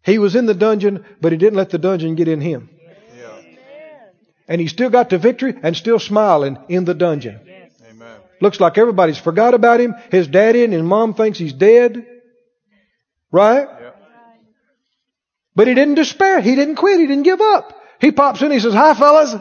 [0.03, 2.71] He was in the dungeon, but he didn't let the dungeon get in him.
[3.17, 3.41] Yeah.
[4.49, 7.41] And he still got the victory and still smiling in the dungeon.
[7.89, 8.17] Amen.
[8.41, 9.95] Looks like everybody's forgot about him.
[10.11, 12.07] His daddy and his mom thinks he's dead.
[13.33, 13.67] Right?
[15.55, 16.41] But he didn't despair.
[16.41, 17.01] He didn't quit.
[17.01, 17.73] He didn't give up.
[18.01, 18.51] He pops in.
[18.51, 19.35] He says, Hi, fellas.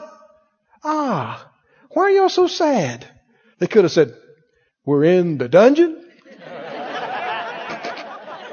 [0.83, 1.49] Ah,
[1.89, 3.07] why are y'all so sad?
[3.59, 4.13] They could have said,
[4.85, 5.99] We're in the dungeon.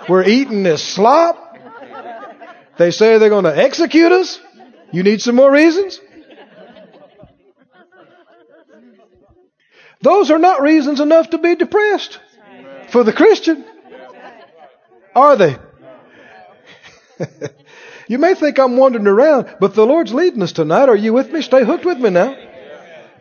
[0.08, 1.56] We're eating this slop.
[2.78, 4.40] They say they're going to execute us.
[4.92, 6.00] You need some more reasons?
[10.02, 12.18] Those are not reasons enough to be depressed
[12.88, 13.64] for the Christian.
[15.14, 15.56] Are they?
[18.08, 20.88] you may think I'm wandering around, but the Lord's leading us tonight.
[20.88, 21.42] Are you with me?
[21.42, 22.36] Stay hooked with me now.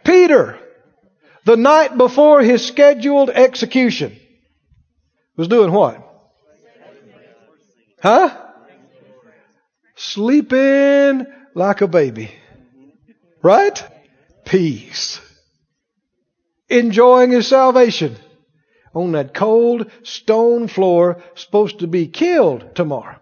[0.03, 0.59] Peter,
[1.45, 4.17] the night before his scheduled execution,
[5.35, 6.05] was doing what?
[8.01, 8.35] Huh?
[9.95, 12.31] Sleeping like a baby.
[13.41, 13.83] Right?
[14.45, 15.19] Peace.
[16.69, 18.15] Enjoying his salvation
[18.93, 23.18] on that cold stone floor, supposed to be killed tomorrow.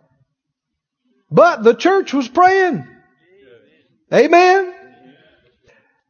[1.29, 2.87] But the church was praying.
[4.13, 4.73] Amen.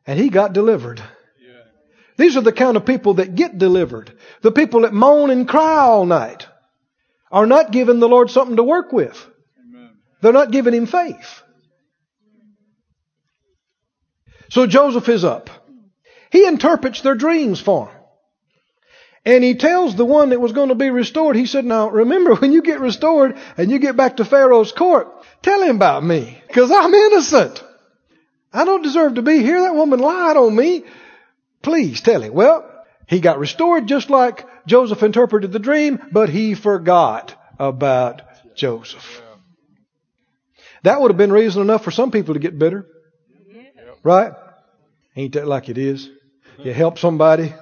[0.06, 1.02] And he got delivered.
[2.18, 4.12] These are the kind of people that get delivered.
[4.42, 6.48] The people that moan and cry all night
[7.32, 9.24] are not giving the Lord something to work with.
[10.22, 11.44] They're not giving him faith.
[14.50, 15.50] So Joseph is up.
[16.32, 17.97] He interprets their dreams for them.
[19.28, 22.34] And he tells the one that was going to be restored, he said, Now remember,
[22.36, 25.10] when you get restored and you get back to Pharaoh's court,
[25.42, 27.62] tell him about me, because I'm innocent.
[28.54, 29.60] I don't deserve to be here.
[29.60, 30.86] That woman lied on me.
[31.62, 32.34] Please tell him.
[32.34, 32.72] Well,
[33.06, 38.22] he got restored just like Joseph interpreted the dream, but he forgot about
[38.56, 39.22] Joseph.
[40.84, 42.86] That would have been reason enough for some people to get bitter.
[44.04, 44.32] Right?
[45.18, 46.10] Ain't that like it is?
[46.64, 47.54] You help somebody,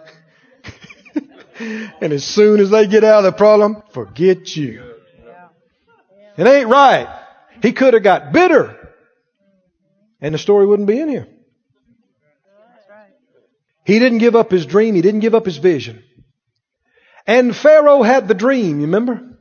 [1.60, 4.84] and as soon as they get out of the problem, forget you.
[6.38, 7.08] It ain't right.
[7.62, 8.94] He could have got bitter,
[10.20, 11.28] and the story wouldn't be in here.
[13.86, 14.96] He didn't give up his dream.
[14.96, 16.04] He didn't give up his vision.
[17.28, 19.38] And Pharaoh had the dream, you remember?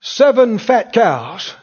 [0.00, 1.54] Seven fat cows.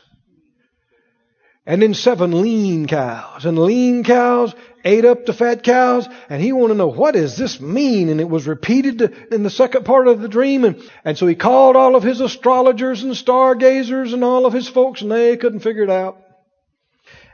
[1.65, 3.45] And then seven lean cows.
[3.45, 4.53] And lean cows
[4.88, 6.07] ate up the fat cows.
[6.29, 8.09] And he wanted to know, what does this mean?
[8.09, 10.63] And it was repeated in the second part of the dream.
[10.63, 14.67] And, and so he called all of his astrologers and stargazers and all of his
[14.67, 16.17] folks, and they couldn't figure it out.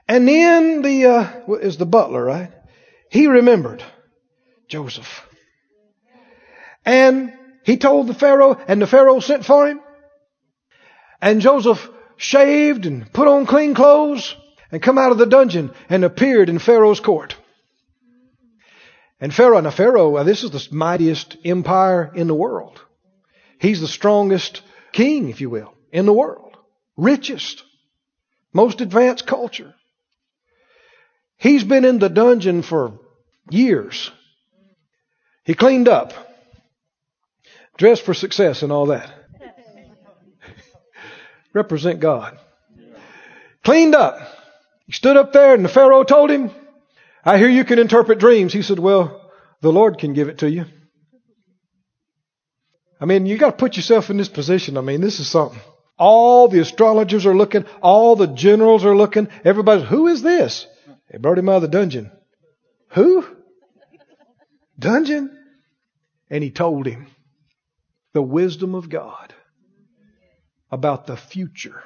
[0.07, 2.51] And then the, uh, is the butler, right?
[3.09, 3.83] He remembered
[4.67, 5.25] Joseph.
[6.85, 7.33] And
[7.63, 9.79] he told the Pharaoh, and the Pharaoh sent for him.
[11.21, 14.35] And Joseph shaved and put on clean clothes
[14.71, 17.37] and come out of the dungeon and appeared in Pharaoh's court.
[19.23, 22.81] And Pharaoh, now Pharaoh, this is the mightiest empire in the world.
[23.57, 24.61] He's the strongest
[24.91, 26.57] king, if you will, in the world.
[26.97, 27.63] Richest.
[28.51, 29.73] Most advanced culture.
[31.37, 32.99] He's been in the dungeon for
[33.49, 34.11] years.
[35.45, 36.11] He cleaned up.
[37.77, 39.09] Dressed for success and all that.
[41.53, 42.37] Represent God.
[43.63, 44.19] Cleaned up.
[44.85, 46.51] He stood up there and the Pharaoh told him,
[47.25, 48.53] I hear you can interpret dreams.
[48.53, 50.65] He said, Well, the Lord can give it to you.
[52.99, 54.77] I mean, you got to put yourself in this position.
[54.77, 55.59] I mean, this is something.
[55.97, 60.67] All the astrologers are looking, all the generals are looking, everybody's, who is this?
[61.11, 62.11] They brought him out of the dungeon.
[62.89, 63.25] Who?
[64.79, 65.37] Dungeon?
[66.29, 67.07] And he told him
[68.13, 69.33] the wisdom of God
[70.71, 71.83] about the future.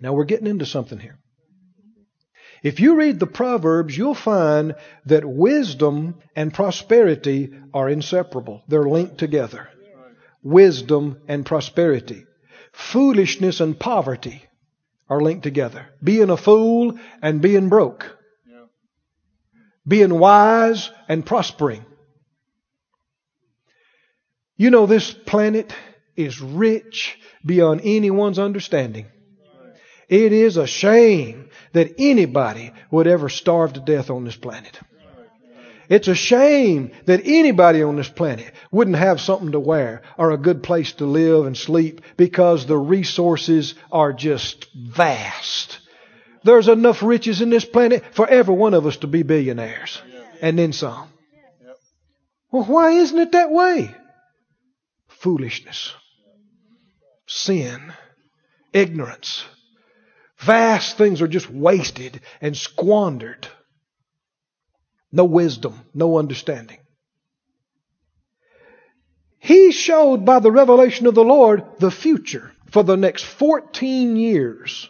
[0.00, 1.18] Now we're getting into something here.
[2.62, 4.74] If you read the Proverbs, you'll find
[5.06, 8.62] that wisdom and prosperity are inseparable.
[8.68, 9.68] They're linked together.
[10.42, 12.24] Wisdom and prosperity.
[12.72, 14.42] Foolishness and poverty
[15.08, 15.86] are linked together.
[16.02, 18.16] Being a fool and being broke.
[19.86, 21.84] Being wise and prospering.
[24.56, 25.72] You know, this planet
[26.16, 29.06] is rich beyond anyone's understanding.
[30.08, 34.78] It is a shame that anybody would ever starve to death on this planet.
[35.88, 40.38] It's a shame that anybody on this planet wouldn't have something to wear or a
[40.38, 45.78] good place to live and sleep because the resources are just vast.
[46.42, 50.00] There's enough riches in this planet for every one of us to be billionaires
[50.40, 51.08] and then some.
[52.50, 53.94] Well, why isn't it that way?
[55.08, 55.92] Foolishness,
[57.26, 57.92] sin,
[58.72, 59.44] ignorance.
[60.38, 63.48] Vast things are just wasted and squandered.
[65.10, 66.78] No wisdom, no understanding.
[69.38, 74.88] He showed by the revelation of the Lord the future for the next 14 years.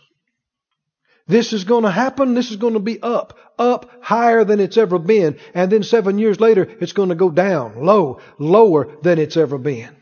[1.29, 2.35] This is going to happen.
[2.35, 5.39] This is going to be up, up higher than it's ever been.
[5.55, 9.59] And then seven years later, it's going to go down, low, lower than it's ever
[9.59, 9.95] been.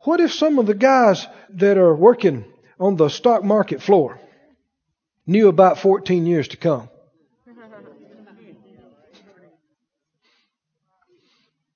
[0.00, 2.49] What if some of the guys that are working
[2.80, 4.18] on the stock market floor
[5.26, 6.88] knew about 14 years to come?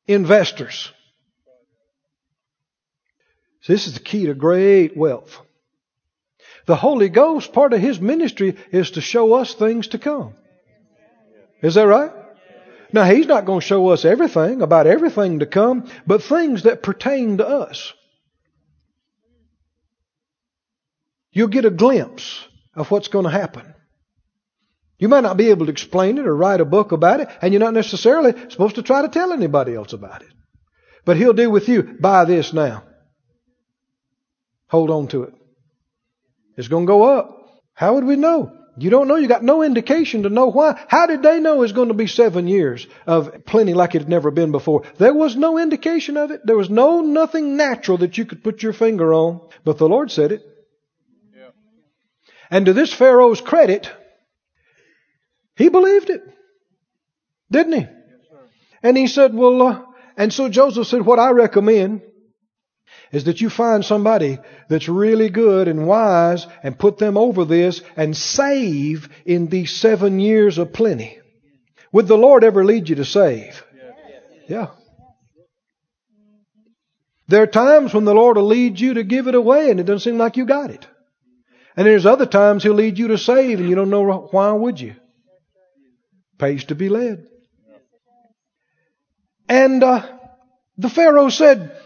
[0.07, 0.91] Investors.
[3.61, 5.39] So this is the key to great wealth.
[6.67, 10.35] The Holy Ghost, part of His ministry is to show us things to come.
[11.63, 12.13] Is that right?
[12.93, 16.83] Now, He's not going to show us everything about everything to come, but things that
[16.83, 17.93] pertain to us.
[21.35, 23.75] You'll get a glimpse of what's going to happen.
[24.99, 27.53] You might not be able to explain it or write a book about it, and
[27.53, 30.29] you're not necessarily supposed to try to tell anybody else about it.
[31.05, 32.85] But He'll do with you, buy this now.
[34.69, 35.35] Hold on to it.
[36.57, 37.37] It's going to go up.
[37.75, 38.57] How would we know?
[38.77, 39.17] You don't know.
[39.17, 40.81] You got no indication to know why.
[40.89, 44.09] How did they know it's going to be seven years of plenty like it had
[44.09, 44.85] never been before?
[44.99, 46.41] There was no indication of it.
[46.45, 49.49] There was no nothing natural that you could put your finger on.
[49.65, 50.54] But the Lord said it.
[52.51, 53.91] And to this Pharaoh's credit,
[55.57, 56.23] he believed it.
[57.51, 57.87] Didn't he?
[58.83, 59.83] And he said, well, uh,
[60.17, 62.03] and so Joseph said, what I recommend
[63.13, 64.39] is that you find somebody
[64.69, 70.21] that's really good and wise and put them over this and save in these seven
[70.21, 71.19] years of plenty.
[71.93, 73.65] Would the Lord ever lead you to save?
[74.49, 74.69] Yeah.
[77.29, 79.85] There are times when the Lord will lead you to give it away and it
[79.85, 80.87] doesn't seem like you got it.
[81.77, 84.81] And there's other times He'll lead you to save and you don't know why would
[84.81, 84.95] you.
[86.39, 87.27] Pays to be led.
[89.49, 90.07] And uh,
[90.79, 91.77] the Pharaoh said,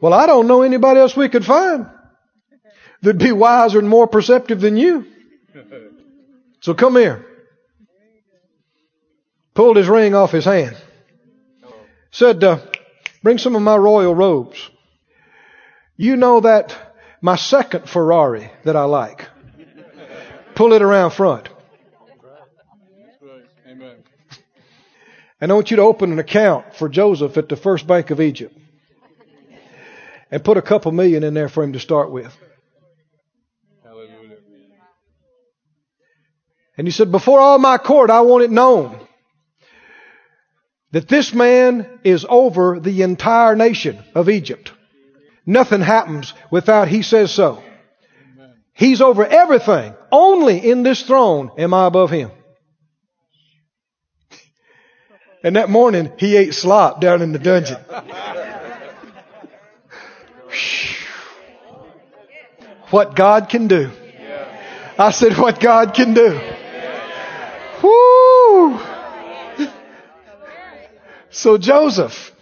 [0.00, 1.86] well, I don't know anybody else we could find
[3.02, 5.06] that'd be wiser and more perceptive than you.
[6.60, 7.26] So come here.
[9.54, 10.76] Pulled his ring off his hand.
[12.12, 12.58] Said, uh,
[13.22, 14.70] bring some of my royal robes.
[15.96, 16.89] You know that
[17.20, 19.28] my second Ferrari that I like.
[20.54, 21.48] Pull it around front.
[25.40, 28.20] And I want you to open an account for Joseph at the first bank of
[28.20, 28.54] Egypt
[30.30, 32.36] and put a couple million in there for him to start with.
[33.82, 34.36] Hallelujah.
[36.76, 38.98] And he said, Before all my court, I want it known
[40.92, 44.72] that this man is over the entire nation of Egypt.
[45.46, 47.62] Nothing happens without he says so.
[48.72, 49.94] He's over everything.
[50.10, 52.30] Only in this throne am I above him.
[55.42, 57.78] And that morning, he ate slop down in the dungeon.
[62.90, 63.90] what God can do.
[64.98, 66.38] I said, what God can do.
[67.82, 68.78] Whoo!
[71.30, 72.32] So Joseph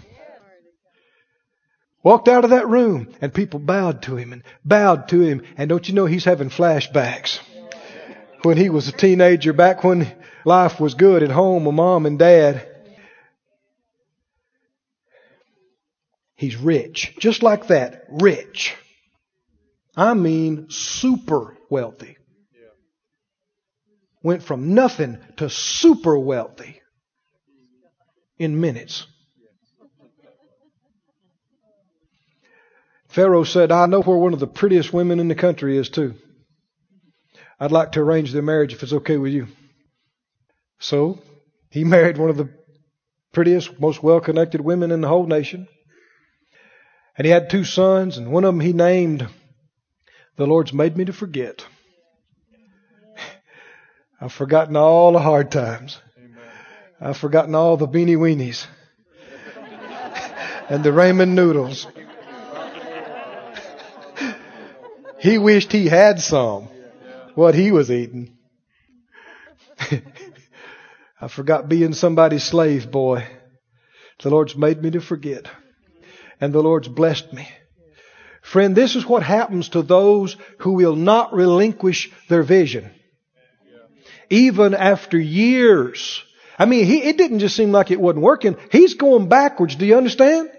[2.03, 5.43] walked out of that room and people bowed to him and bowed to him.
[5.57, 7.41] And don't you know he's having flashbacks
[8.43, 12.19] when he was a teenager back when life was good at home with mom and
[12.19, 12.67] dad.
[16.35, 17.15] He's rich.
[17.19, 18.05] Just like that.
[18.09, 18.77] Rich.
[19.97, 22.17] I mean super wealthy.
[24.23, 26.81] Went from nothing to super wealthy
[28.39, 29.07] in minutes.
[33.09, 36.15] Pharaoh said, I know where one of the prettiest women in the country is too.
[37.59, 39.49] I'd like to arrange their marriage if it's okay with you.
[40.79, 41.19] So
[41.71, 42.51] he married one of the
[43.33, 45.69] prettiest, most well connected women in the whole nation.
[47.17, 49.27] And he had two sons, and one of them he named,
[50.37, 51.65] The Lord's Made Me to Forget.
[54.21, 56.01] I've forgotten all the hard times.
[57.01, 58.67] I've forgotten all the beanie weenies
[60.69, 61.87] and the ramen noodles.
[65.21, 66.69] He wished he had some,
[67.35, 68.37] what he was eating.
[71.21, 73.27] I forgot being somebody's slave boy.
[74.23, 75.49] The Lord's made me to forget.
[76.41, 77.49] And the Lord's blessed me.
[78.43, 82.91] Friend, this is what happens to those who will not relinquish their vision.
[84.31, 86.23] Even after years.
[86.59, 88.57] I mean, he, it didn't just seem like it wasn't working.
[88.71, 89.77] He's going backwards.
[89.77, 90.51] Do you understand?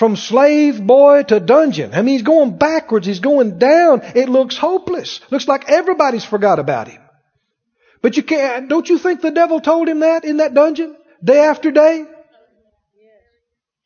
[0.00, 1.92] From slave boy to dungeon.
[1.92, 3.06] I mean, he's going backwards.
[3.06, 4.00] He's going down.
[4.14, 5.20] It looks hopeless.
[5.30, 7.02] Looks like everybody's forgot about him.
[8.00, 10.96] But you can't, don't you think the devil told him that in that dungeon?
[11.22, 12.06] Day after day?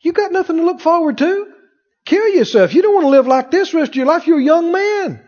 [0.03, 1.49] You got nothing to look forward to.
[2.05, 2.75] Kill yourself.
[2.75, 4.29] You don't want to live like this rest of your life.
[4.29, 5.21] You're a young man.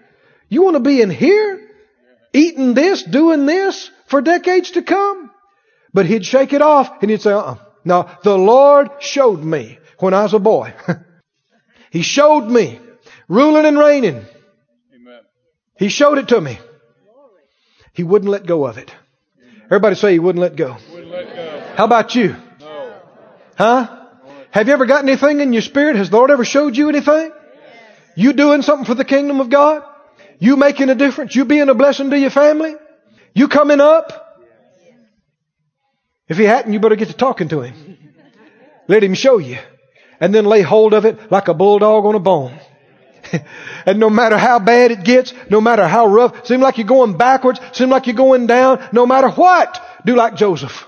[0.48, 1.68] You want to be in here,
[2.32, 5.32] eating this, doing this for decades to come.
[5.92, 7.56] But he'd shake it off and he'd say, uh-uh.
[7.84, 10.74] Now, the Lord showed me when I was a boy.
[11.90, 12.80] he showed me
[13.28, 14.24] ruling and reigning.
[14.94, 15.20] Amen.
[15.78, 16.58] He showed it to me.
[17.92, 18.94] He wouldn't let go of it.
[19.64, 20.76] Everybody say he wouldn't let go.
[20.92, 21.74] Wouldn't let go.
[21.76, 22.36] How about you?
[22.60, 22.94] No.
[23.56, 24.06] Huh?
[24.50, 25.96] Have you ever got anything in your spirit?
[25.96, 27.32] Has the Lord ever showed you anything?
[28.14, 29.82] You doing something for the kingdom of God?
[30.38, 31.34] You making a difference?
[31.34, 32.74] You being a blessing to your family?
[33.34, 34.22] You coming up?
[36.28, 37.98] If he hadn't, you better get to talking to him.
[38.88, 39.58] Let him show you.
[40.20, 42.58] And then lay hold of it like a bulldog on a bone.
[43.86, 47.16] and no matter how bad it gets, no matter how rough, seem like you're going
[47.16, 50.86] backwards, seem like you're going down, no matter what, do like Joseph.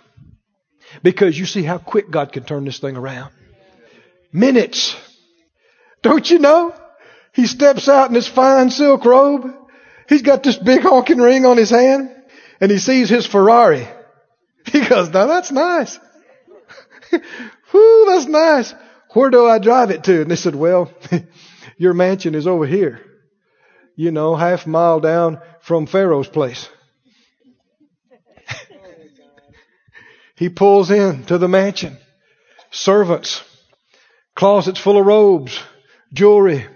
[1.03, 3.33] Because you see how quick God can turn this thing around.
[4.33, 4.97] Minutes.
[6.03, 6.75] Don't you know?
[7.33, 9.55] He steps out in his fine silk robe.
[10.09, 12.11] He's got this big honking ring on his hand
[12.61, 13.87] and he sees his Ferrari.
[14.73, 15.99] He goes, now that's nice.
[17.73, 18.75] Whoo, that's nice.
[19.13, 20.23] Where do I drive it to?
[20.23, 20.93] And they said, well,
[21.79, 23.01] your mansion is over here.
[23.97, 26.69] You know, half a mile down from Pharaoh's place.
[30.37, 31.97] he pulls in to the mansion.
[32.71, 33.43] Servants,
[34.37, 35.59] closets full of robes,
[36.13, 36.67] jewelry.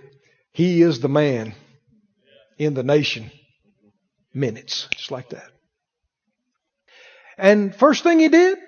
[0.53, 1.55] He is the man
[2.59, 3.31] in the nation.
[4.35, 5.51] Minutes, just like that.
[7.37, 8.59] And first thing he did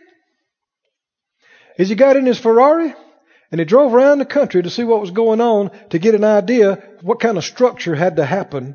[1.79, 2.95] is he got in his Ferrari
[3.55, 6.25] and he drove around the country to see what was going on to get an
[6.25, 8.75] idea what kind of structure had to happen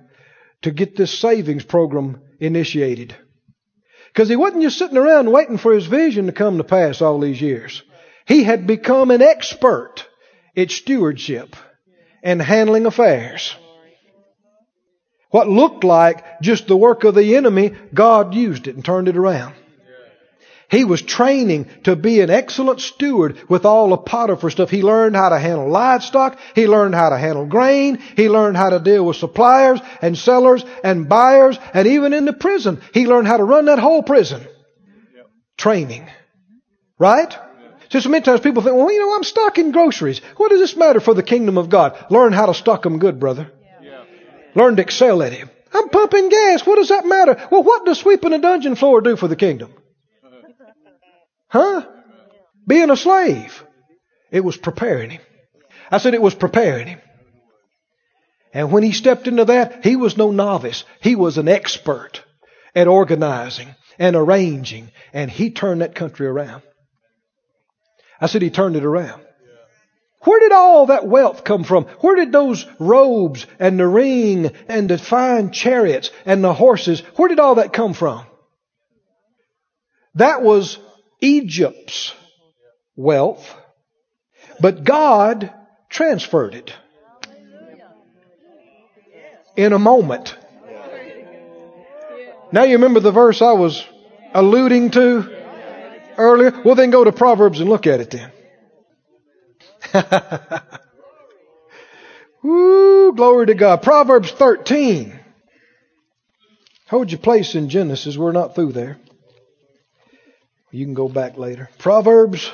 [0.61, 3.13] to get this savings program initiated.
[4.07, 7.19] Because he wasn't just sitting around waiting for his vision to come to pass all
[7.19, 7.83] these years.
[8.25, 10.07] He had become an expert
[10.55, 11.57] at stewardship
[12.23, 13.53] and handling affairs.
[15.29, 19.17] What looked like just the work of the enemy, God used it and turned it
[19.17, 19.55] around.
[20.69, 24.69] He was training to be an excellent steward with all the Potiphar stuff.
[24.69, 26.37] He learned how to handle livestock.
[26.53, 27.97] He learned how to handle grain.
[27.97, 31.57] He learned how to deal with suppliers and sellers and buyers.
[31.73, 34.45] And even in the prison, he learned how to run that whole prison.
[35.57, 36.07] Training.
[36.99, 37.35] Right?
[37.89, 40.19] So, many times people think, well, you know, I'm stocking groceries.
[40.37, 41.97] What does this matter for the kingdom of God?
[42.11, 43.51] Learn how to stock them good, brother.
[44.53, 45.49] Learn to excel at it.
[45.73, 46.65] I'm pumping gas.
[46.67, 47.47] What does that matter?
[47.49, 49.73] Well, what does sweeping a dungeon floor do for the kingdom?
[51.49, 51.85] Huh?
[52.65, 53.63] Being a slave.
[54.31, 55.21] It was preparing him.
[55.91, 57.01] I said it was preparing him.
[58.53, 60.83] And when he stepped into that, he was no novice.
[61.01, 62.23] He was an expert
[62.75, 66.63] at organizing and arranging, and he turned that country around.
[68.21, 69.21] I said he turned it around.
[70.21, 71.85] Where did all that wealth come from?
[72.01, 77.29] Where did those robes and the ring and the fine chariots and the horses, where
[77.29, 78.25] did all that come from?
[80.15, 80.77] That was
[81.21, 82.13] Egypt's
[82.95, 83.55] wealth,
[84.59, 85.53] but God
[85.89, 86.73] transferred it
[89.55, 90.37] in a moment.
[92.51, 93.85] Now you remember the verse I was
[94.33, 95.39] alluding to
[96.17, 96.61] earlier?
[96.63, 98.31] Well, then go to Proverbs and look at it then.
[102.43, 103.81] Woo, glory to God.
[103.81, 105.19] Proverbs 13.
[106.87, 108.17] Hold your place in Genesis.
[108.17, 108.97] We're not through there.
[110.71, 111.69] You can go back later.
[111.79, 112.51] Proverbs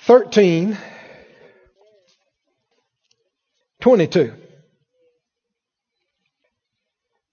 [0.00, 0.76] 13,
[3.80, 4.34] 22.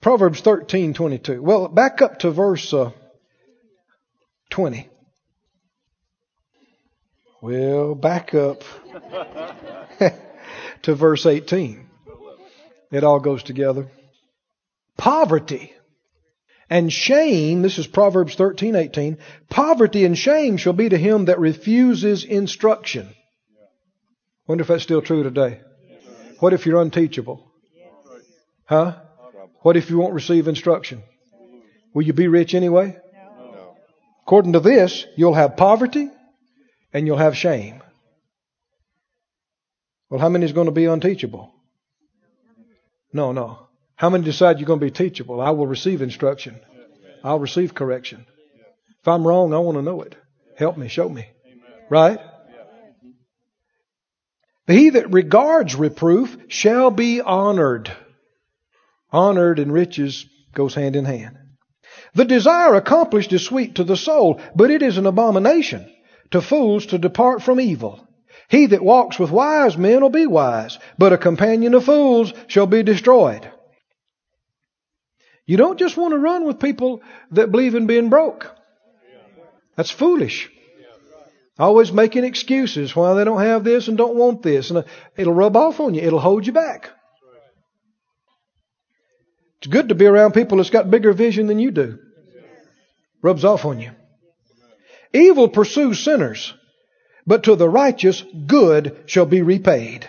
[0.01, 1.41] Proverbs 13, 22.
[1.41, 2.91] Well, back up to verse uh,
[4.51, 4.87] 20.
[7.41, 8.63] Well, back up
[10.83, 11.85] to verse 18.
[12.91, 13.89] It all goes together.
[14.95, 15.73] Poverty
[16.69, 19.17] and shame, this is Proverbs 13, 18.
[19.49, 23.09] Poverty and shame shall be to him that refuses instruction.
[24.47, 25.61] Wonder if that's still true today.
[26.39, 27.51] What if you're unteachable?
[28.65, 28.97] Huh?
[29.61, 31.03] What if you won't receive instruction?
[31.93, 32.97] Will you be rich anyway?
[34.23, 36.09] According to this, you'll have poverty
[36.93, 37.81] and you'll have shame.
[40.09, 41.51] Well, how many is going to be unteachable?
[43.11, 43.68] No, no.
[43.99, 45.41] How many decide you're going to be teachable?
[45.41, 46.57] I will receive instruction.
[47.21, 48.25] I'll receive correction.
[49.01, 50.15] If I'm wrong, I want to know it.
[50.55, 51.27] Help me, show me.
[51.89, 52.17] Right?
[54.67, 57.91] He that regards reproof shall be honored.
[59.11, 61.35] Honored and riches goes hand in hand.
[62.13, 65.91] The desire accomplished is sweet to the soul, but it is an abomination
[66.31, 68.07] to fools to depart from evil.
[68.47, 72.65] He that walks with wise men will be wise, but a companion of fools shall
[72.65, 73.51] be destroyed.
[75.49, 78.55] You don't just want to run with people that believe in being broke.
[79.75, 80.47] That's foolish.
[81.57, 84.69] Always making excuses why they don't have this and don't want this.
[84.69, 84.83] And uh,
[85.17, 86.03] it'll rub off on you.
[86.03, 86.91] It'll hold you back.
[89.57, 91.97] It's good to be around people that's got bigger vision than you do.
[93.23, 93.89] Rubs off on you.
[95.13, 96.53] Evil pursues sinners,
[97.25, 100.07] but to the righteous good shall be repaid.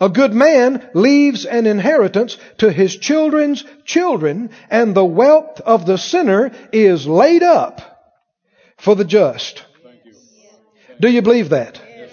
[0.00, 5.98] A good man leaves an inheritance to his children's children, and the wealth of the
[5.98, 8.14] sinner is laid up
[8.76, 9.64] for the just.
[11.00, 11.80] Do you believe that?
[11.84, 12.10] Yes,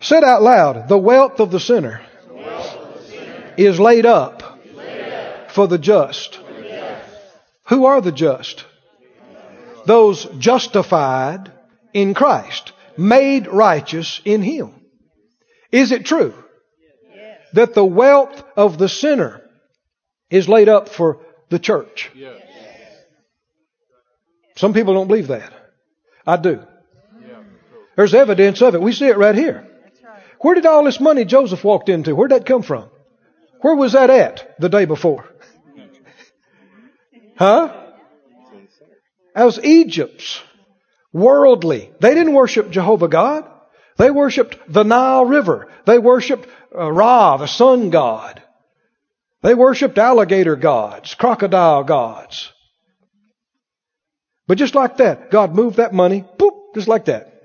[0.00, 2.00] Said out loud, the wealth of the sinner,
[2.30, 6.36] of the sinner is laid up, laid up for, the just.
[6.36, 7.04] for the just.
[7.64, 8.64] Who are the just?
[9.86, 11.52] Those justified
[11.92, 14.77] in Christ, made righteous in Him.
[15.70, 16.34] Is it true
[17.14, 17.40] yes.
[17.52, 19.42] that the wealth of the sinner
[20.30, 22.10] is laid up for the church?
[22.14, 22.40] Yes.
[24.56, 25.52] Some people don't believe that.
[26.26, 26.62] I do.
[27.96, 28.80] There's evidence of it.
[28.80, 29.66] We see it right here.
[30.40, 32.14] Where did all this money Joseph walked into?
[32.14, 32.88] Where'd that come from?
[33.60, 35.28] Where was that at the day before?
[37.36, 37.72] Huh?
[39.36, 40.42] That was Egypt's.
[41.12, 41.92] Worldly.
[42.00, 43.48] They didn't worship Jehovah God.
[43.98, 45.68] They worshiped the Nile River.
[45.84, 48.42] They worshiped uh, Ra, the sun god.
[49.42, 52.52] They worshiped alligator gods, crocodile gods.
[54.46, 57.38] But just like that, God moved that money, boop, just like that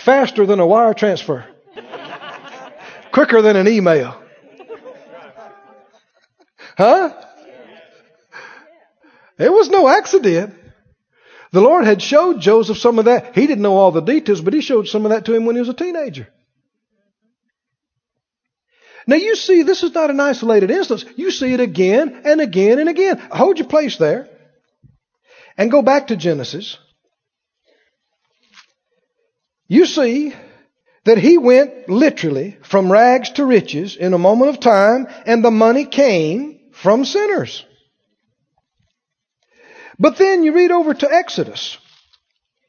[0.00, 1.44] faster than a wire transfer,
[3.12, 4.20] quicker than an email.
[6.76, 7.12] Huh?
[9.38, 10.54] It was no accident.
[11.52, 13.34] The Lord had showed Joseph some of that.
[13.34, 15.56] He didn't know all the details, but he showed some of that to him when
[15.56, 16.28] he was a teenager.
[19.06, 21.04] Now you see, this is not an isolated instance.
[21.16, 23.18] You see it again and again and again.
[23.32, 24.28] Hold your place there
[25.56, 26.76] and go back to Genesis
[29.70, 30.34] you see
[31.04, 35.52] that he went literally from rags to riches in a moment of time, and the
[35.52, 37.64] money came from sinners.
[40.00, 41.76] But then you read over to Exodus.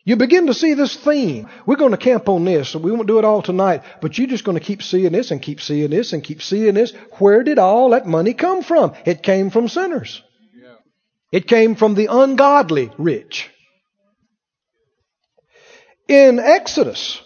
[0.04, 1.48] You begin to see this theme.
[1.66, 4.28] We're going to camp on this, so we won't do it all tonight, but you're
[4.28, 6.92] just going to keep seeing this and keep seeing this and keep seeing this.
[7.20, 8.94] Where did all that money come from?
[9.06, 10.22] It came from sinners.
[10.54, 10.74] Yeah.
[11.32, 13.50] It came from the ungodly rich
[16.10, 17.22] in Exodus.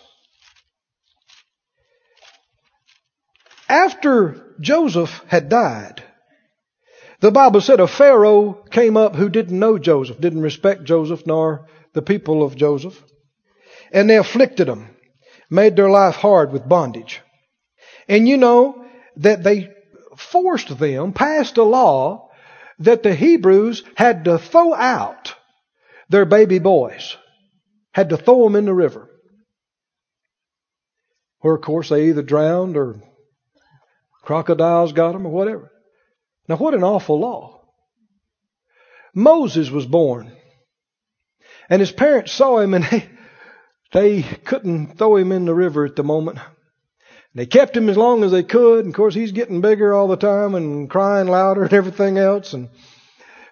[3.68, 6.04] After Joseph had died,
[7.20, 11.68] the Bible said a Pharaoh came up who didn't know Joseph, didn't respect Joseph nor
[11.94, 13.02] the people of Joseph.
[13.92, 14.90] And they afflicted them,
[15.50, 17.22] made their life hard with bondage.
[18.08, 18.86] And you know
[19.18, 19.72] that they
[20.18, 22.30] forced them, passed a law
[22.80, 25.36] that the Hebrews had to throw out
[26.10, 27.18] their baby boys
[27.92, 29.10] had to throw them in the river.
[31.40, 33.02] Where, of course, they either drowned or
[34.24, 35.72] crocodiles got them or whatever.
[36.48, 37.62] Now, what an awful law.
[39.14, 40.32] Moses was born.
[41.70, 43.10] And his parents saw him and they,
[43.94, 46.40] they couldn't throw him in the river at the moment.
[47.34, 48.86] They kept him as long as they could.
[48.86, 52.54] And of course, he's getting bigger all the time and crying louder and everything else.
[52.54, 52.70] And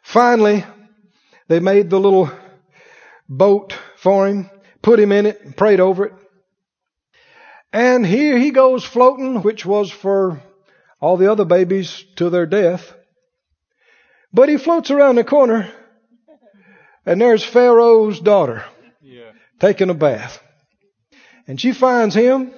[0.04, 0.64] finally,
[1.48, 2.32] they made the little
[3.28, 4.50] boat for him,
[4.82, 6.14] put him in it, and prayed over it.
[7.74, 10.42] And here he goes floating, which was for
[11.04, 12.94] all the other babies to their death.
[14.32, 15.70] But he floats around the corner,
[17.06, 18.64] and there's Pharaoh's daughter
[19.02, 19.32] Yeah.
[19.60, 20.42] taking a bath.
[21.46, 22.54] And she finds him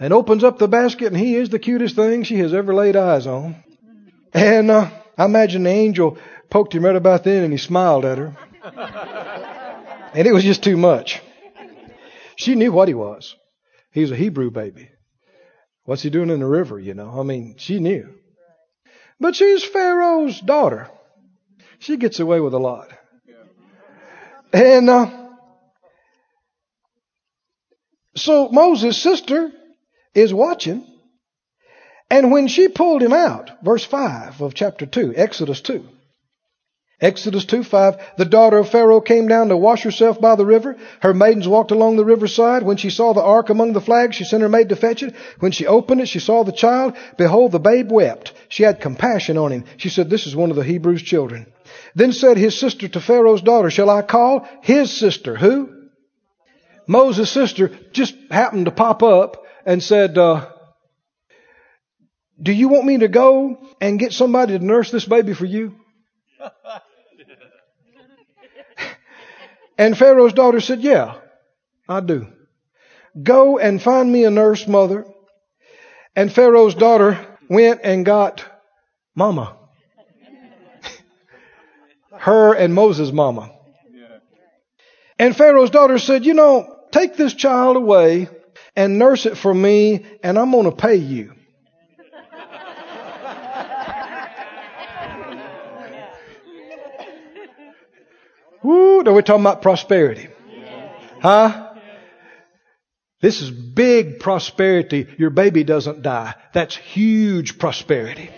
[0.00, 2.96] and opens up the basket, and he is the cutest thing she has ever laid
[2.96, 3.54] eyes on.
[4.34, 6.18] And uh, I imagine the angel
[6.50, 8.36] poked him right about then, and he smiled at her.
[10.14, 11.20] and it was just too much.
[12.34, 13.36] She knew what he was.
[13.92, 14.88] He was a Hebrew baby.
[15.90, 17.18] What's he doing in the river, you know?
[17.18, 18.14] I mean, she knew.
[19.18, 20.88] But she's Pharaoh's daughter.
[21.80, 22.90] She gets away with a lot.
[24.52, 25.10] And uh,
[28.14, 29.50] so Moses' sister
[30.14, 30.86] is watching.
[32.08, 35.84] And when she pulled him out, verse 5 of chapter 2, Exodus 2.
[37.00, 40.76] Exodus 2 5, the daughter of Pharaoh came down to wash herself by the river.
[41.00, 42.62] Her maidens walked along the riverside.
[42.62, 45.14] When she saw the ark among the flags, she sent her maid to fetch it.
[45.38, 46.94] When she opened it, she saw the child.
[47.16, 48.34] Behold, the babe wept.
[48.50, 49.64] She had compassion on him.
[49.78, 51.50] She said, This is one of the Hebrews' children.
[51.94, 54.46] Then said his sister to Pharaoh's daughter, Shall I call?
[54.60, 55.36] His sister.
[55.36, 55.70] Who?
[56.86, 60.48] Moses' sister just happened to pop up and said, uh,
[62.42, 65.76] Do you want me to go and get somebody to nurse this baby for you?
[69.80, 71.14] And Pharaoh's daughter said, Yeah,
[71.88, 72.26] I do.
[73.20, 75.06] Go and find me a nurse mother.
[76.14, 77.18] And Pharaoh's daughter
[77.48, 78.44] went and got
[79.14, 79.56] mama.
[82.12, 83.52] Her and Moses' mama.
[85.18, 88.28] And Pharaoh's daughter said, You know, take this child away
[88.76, 91.32] and nurse it for me, and I'm going to pay you.
[98.62, 100.28] Woo, now we're talking about prosperity.
[101.20, 101.68] Huh?
[103.20, 105.06] This is big prosperity.
[105.18, 106.34] Your baby doesn't die.
[106.54, 108.30] That's huge prosperity.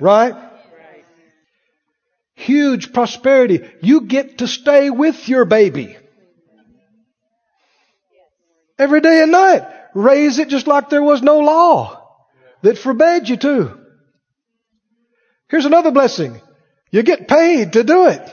[0.00, 0.34] Right?
[2.34, 3.68] Huge prosperity.
[3.82, 5.96] You get to stay with your baby.
[8.78, 9.74] Every day and night.
[9.94, 12.04] Raise it just like there was no law
[12.62, 13.78] that forbade you to.
[15.48, 16.40] Here's another blessing.
[16.90, 18.32] You get paid to do it.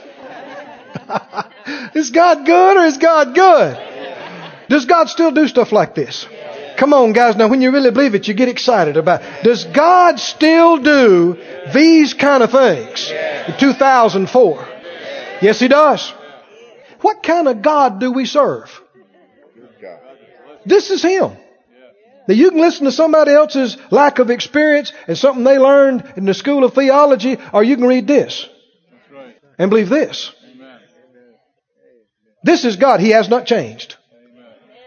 [1.95, 3.78] is God good or is God good?
[4.70, 6.28] Does God still do stuff like this?
[6.78, 7.36] Come on, guys.
[7.36, 9.22] Now, when you really believe it, you get excited about.
[9.22, 9.43] It.
[9.43, 11.38] Does God still do
[11.74, 14.68] these kind of things in 2004?
[15.41, 16.12] Yes, He does.
[17.01, 18.70] What kind of God do we serve?
[20.66, 21.38] This is Him.
[22.28, 26.26] Now you can listen to somebody else's lack of experience and something they learned in
[26.26, 28.49] the school of theology, or you can read this
[29.60, 30.34] and believe this.
[32.46, 33.00] This is God.
[33.00, 33.96] He has not changed.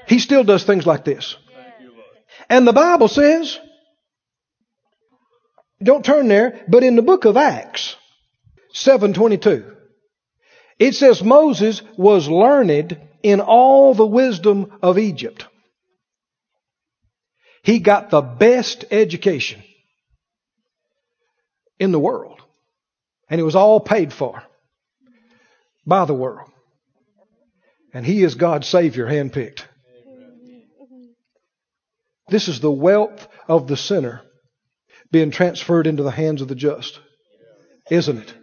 [0.06, 1.36] He still does things like this.
[2.48, 3.58] And the Bible says,
[5.82, 7.96] don't turn there, but in the book of Acts,
[8.74, 9.74] 722,
[10.78, 15.44] it says Moses was learned in all the wisdom of Egypt.
[17.64, 19.64] He got the best education
[21.80, 22.40] in the world.
[23.28, 24.44] And it was all paid for
[25.84, 26.50] by the world.
[27.92, 29.64] And he is God's Savior, handpicked.
[32.28, 34.22] This is the wealth of the sinner
[35.10, 37.00] being transferred into the hands of the just.
[37.90, 38.34] Isn't it?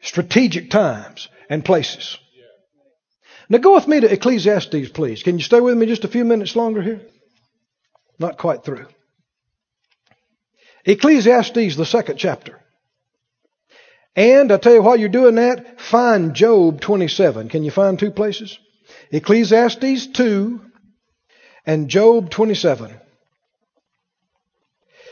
[0.00, 2.18] Strategic times and places.
[3.48, 5.22] Now go with me to Ecclesiastes, please.
[5.22, 7.00] Can you stay with me just a few minutes longer here?
[8.18, 8.86] Not quite through.
[10.84, 12.60] Ecclesiastes, the second chapter.
[14.16, 17.48] And I tell you while you're doing that, find Job 27.
[17.48, 18.58] Can you find two places?
[19.10, 20.60] Ecclesiastes 2
[21.66, 22.94] and Job 27.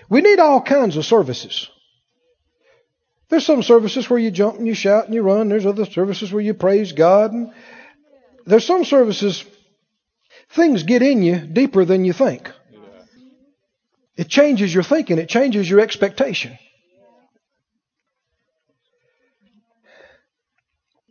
[0.08, 1.68] We need all kinds of services.
[3.28, 5.48] There's some services where you jump and you shout and you run.
[5.48, 7.32] There's other services where you praise God.
[7.32, 7.52] And
[8.44, 9.44] there's some services,
[10.50, 12.50] things get in you deeper than you think.
[14.16, 15.18] It changes your thinking.
[15.18, 16.58] It changes your expectation.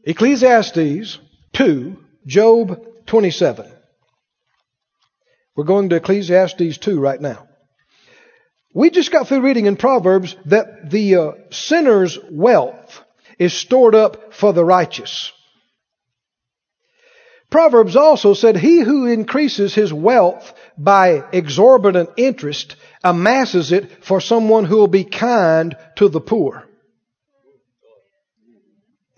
[0.03, 1.19] Ecclesiastes
[1.53, 3.71] 2, Job 27.
[5.55, 7.47] We're going to Ecclesiastes 2 right now.
[8.73, 13.03] We just got through reading in Proverbs that the uh, sinner's wealth
[13.37, 15.31] is stored up for the righteous.
[17.51, 24.65] Proverbs also said, He who increases his wealth by exorbitant interest amasses it for someone
[24.65, 26.65] who will be kind to the poor.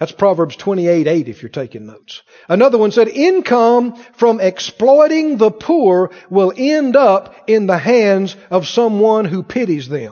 [0.03, 2.23] That's Proverbs 28 8 if you're taking notes.
[2.49, 8.67] Another one said, income from exploiting the poor will end up in the hands of
[8.67, 10.11] someone who pities them.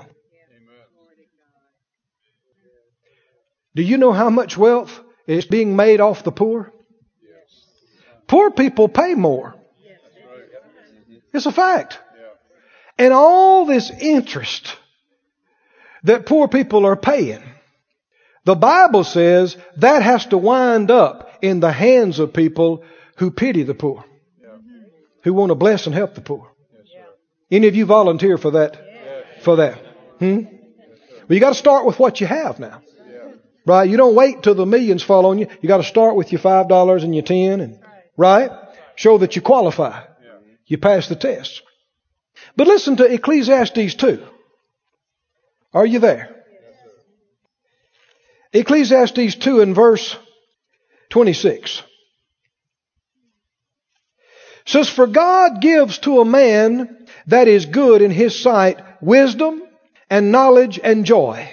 [3.76, 6.72] Do you know how much wealth is being made off the poor?
[8.28, 9.56] Poor people pay more.
[11.34, 12.00] It's a fact.
[12.98, 14.74] And all this interest
[16.04, 17.44] that poor people are paying,
[18.44, 22.84] the Bible says that has to wind up in the hands of people
[23.18, 24.04] who pity the poor,
[25.24, 26.52] who want to bless and help the poor.
[27.52, 28.78] Any of you volunteer for that?
[29.44, 29.78] For that?
[30.20, 30.44] Hmm?
[30.46, 32.82] Well, you got to start with what you have now.
[33.66, 33.90] Right?
[33.90, 35.48] You don't wait till the millions fall on you.
[35.62, 37.80] You got to start with your five dollars and your ten, and
[38.18, 38.50] right?
[38.96, 40.04] Show that you qualify.
[40.66, 41.62] You pass the test.
[42.56, 44.26] But listen to Ecclesiastes two.
[45.74, 46.41] Are you there?
[48.54, 50.18] Ecclesiastes two and verse
[51.10, 51.84] twenty-six
[54.66, 59.64] says, "For God gives to a man that is good in His sight wisdom
[60.10, 61.50] and knowledge and joy,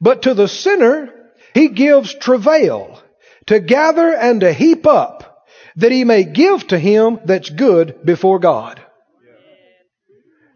[0.00, 1.14] but to the sinner."
[1.54, 2.98] He gives travail
[3.44, 5.44] to gather and to heap up
[5.76, 8.80] that he may give to him that's good before God.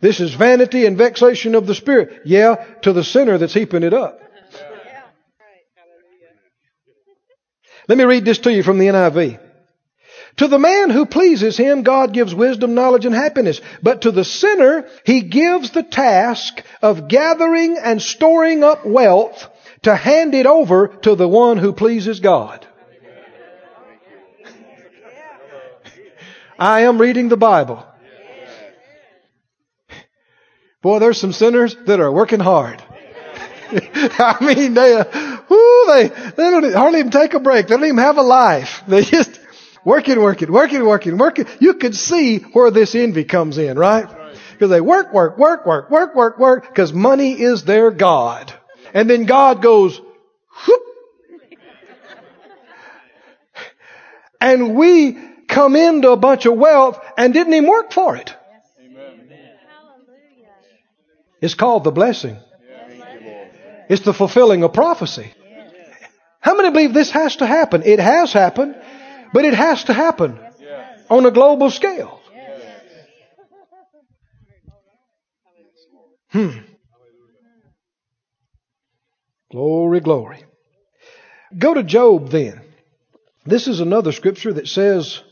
[0.01, 2.22] This is vanity and vexation of the spirit.
[2.24, 4.20] Yeah, to the sinner that's heaping it up.
[7.89, 9.41] Let me read this to you from the NIV.
[10.39, 13.61] To the man who pleases him, God gives wisdom, knowledge, and happiness.
[13.82, 19.49] But to the sinner, he gives the task of gathering and storing up wealth
[19.82, 22.66] to hand it over to the one who pleases God.
[26.59, 27.87] I am reading the Bible.
[30.82, 32.82] Boy, there's some sinners that are working hard.
[33.72, 35.03] I mean, they,
[35.49, 37.66] whoo, they, they don't hardly even take a break.
[37.66, 38.82] They don't even have a life.
[38.88, 39.40] They just
[39.84, 41.47] working, working, working, working, working.
[41.61, 44.09] You could see where this envy comes in, right?
[44.53, 48.53] Because they work, work, work, work, work, work, work, because money is their God.
[48.94, 50.01] And then God goes,
[50.66, 50.82] whoop.
[54.40, 55.18] And we
[55.49, 58.34] come into a bunch of wealth and didn't even work for it.
[61.40, 62.38] It's called the blessing.
[63.88, 65.32] It's the fulfilling of prophecy.
[66.47, 67.82] How many believe this has to happen?
[67.82, 68.76] It has happened,
[69.32, 70.38] but it has to happen
[71.11, 72.20] on a global scale.
[76.30, 76.51] Hmm.
[79.51, 80.44] Glory, glory.
[81.59, 82.61] Go to Job then.
[83.44, 85.22] This is another scripture that says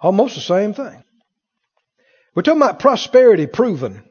[0.00, 1.04] almost the same thing.
[2.34, 4.02] We're talking about prosperity proven.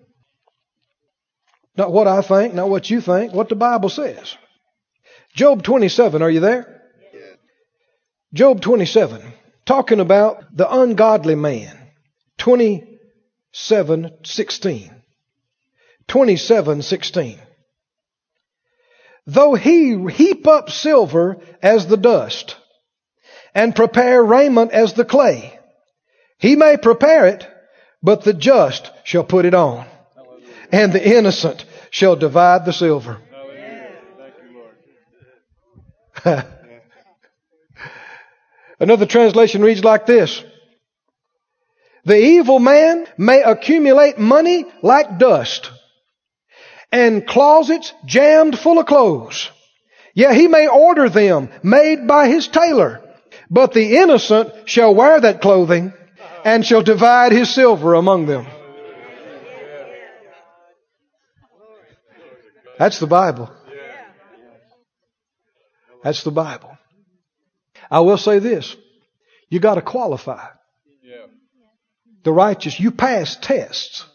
[1.75, 4.37] Not what I think, not what you think, what the Bible says.
[5.33, 6.81] Job 27, are you there?
[8.33, 9.21] Job 27,
[9.65, 11.77] talking about the ungodly man.
[12.37, 14.95] 27, 16.
[16.07, 17.39] 27, 16.
[19.27, 22.55] Though he heap up silver as the dust,
[23.53, 25.59] and prepare raiment as the clay,
[26.37, 27.47] he may prepare it,
[28.01, 29.85] but the just shall put it on,
[30.71, 33.19] and the innocent shall divide the silver.
[38.79, 40.43] Another translation reads like this.
[42.05, 45.69] The evil man may accumulate money like dust
[46.91, 49.49] and closets jammed full of clothes.
[50.13, 53.01] Yeah, he may order them made by his tailor,
[53.49, 55.93] but the innocent shall wear that clothing
[56.43, 58.47] and shall divide his silver among them.
[62.77, 63.51] That's the Bible.
[66.03, 66.77] That's the Bible.
[67.89, 68.75] I will say this.
[69.49, 70.47] You got to qualify.
[72.23, 74.05] The righteous, you pass tests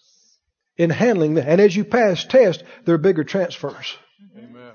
[0.76, 1.49] in handling that.
[1.49, 3.97] And as you pass tests, there are bigger transfers.
[4.37, 4.72] Amen.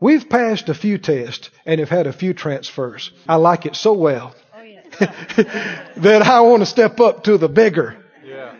[0.00, 3.12] We've passed a few tests and have had a few transfers.
[3.28, 4.64] I like it so well oh,
[5.96, 8.54] that I want to step up to the bigger yeah.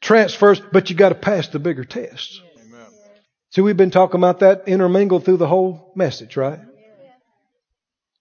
[0.00, 2.40] transfers, but you got to pass the bigger tests.
[3.50, 6.60] See, we've been talking about that intermingled through the whole message, right?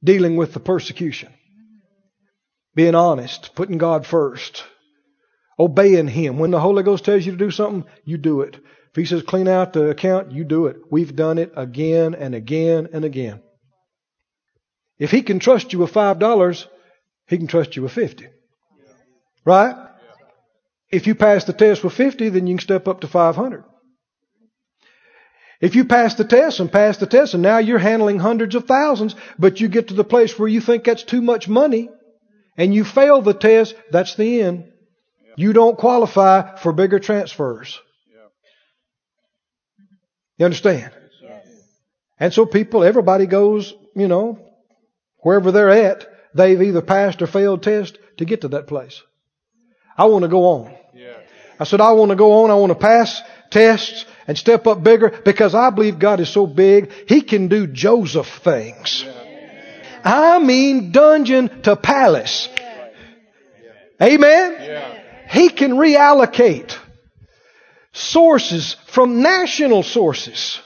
[0.03, 1.33] Dealing with the persecution.
[2.75, 4.63] Being honest, putting God first,
[5.59, 6.37] Obeying Him.
[6.37, 8.55] When the Holy Ghost tells you to do something, you do it.
[8.55, 10.77] If He says clean out the account, you do it.
[10.89, 13.41] We've done it again and again and again.
[14.99, 16.67] If He can trust you with five dollars,
[17.27, 18.27] He can trust you with fifty.
[19.43, 19.75] Right?
[20.89, 23.63] If you pass the test with fifty, then you can step up to five hundred.
[25.59, 28.65] If you pass the test and pass the test and now you're handling hundreds of
[28.65, 31.89] thousands, but you get to the place where you think that's too much money
[32.55, 34.71] and you fail the test, that's the end.
[35.35, 37.79] You don't qualify for bigger transfers.
[40.37, 40.93] You understand?
[42.19, 44.39] And so people, everybody goes, you know,
[45.19, 49.01] wherever they're at, they've either passed or failed test to get to that place.
[49.97, 50.75] I want to go on.
[51.59, 52.51] I said, I want to go on.
[52.51, 56.45] I want to pass tests and step up bigger because I believe God is so
[56.45, 59.05] big, He can do Joseph things.
[60.03, 62.49] I mean dungeon to palace.
[64.01, 64.93] Amen?
[65.29, 66.77] He can reallocate
[67.93, 70.59] sources from national sources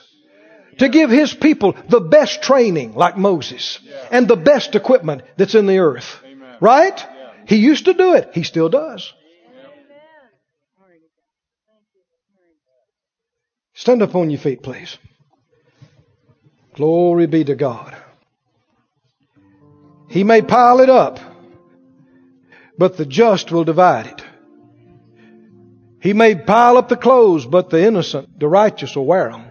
[0.78, 3.78] to give His people the best training like Moses
[4.10, 6.20] and the best equipment that's in the earth.
[6.60, 7.04] Right?
[7.46, 8.30] He used to do it.
[8.34, 9.12] He still does.
[13.74, 14.98] Stand up on your feet, please.
[16.74, 17.96] Glory be to God.
[20.08, 21.20] He may pile it up,
[22.76, 24.24] but the just will divide it.
[26.00, 29.46] He may pile up the clothes, but the innocent, the righteous will wear them.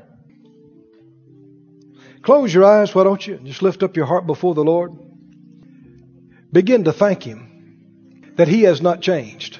[2.21, 3.39] Close your eyes, why don't you?
[3.43, 4.91] Just lift up your heart before the Lord.
[6.51, 9.59] Begin to thank Him that He has not changed.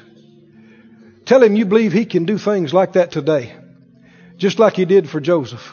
[1.25, 3.55] Tell Him you believe He can do things like that today.
[4.41, 5.71] Just like He did for Joseph.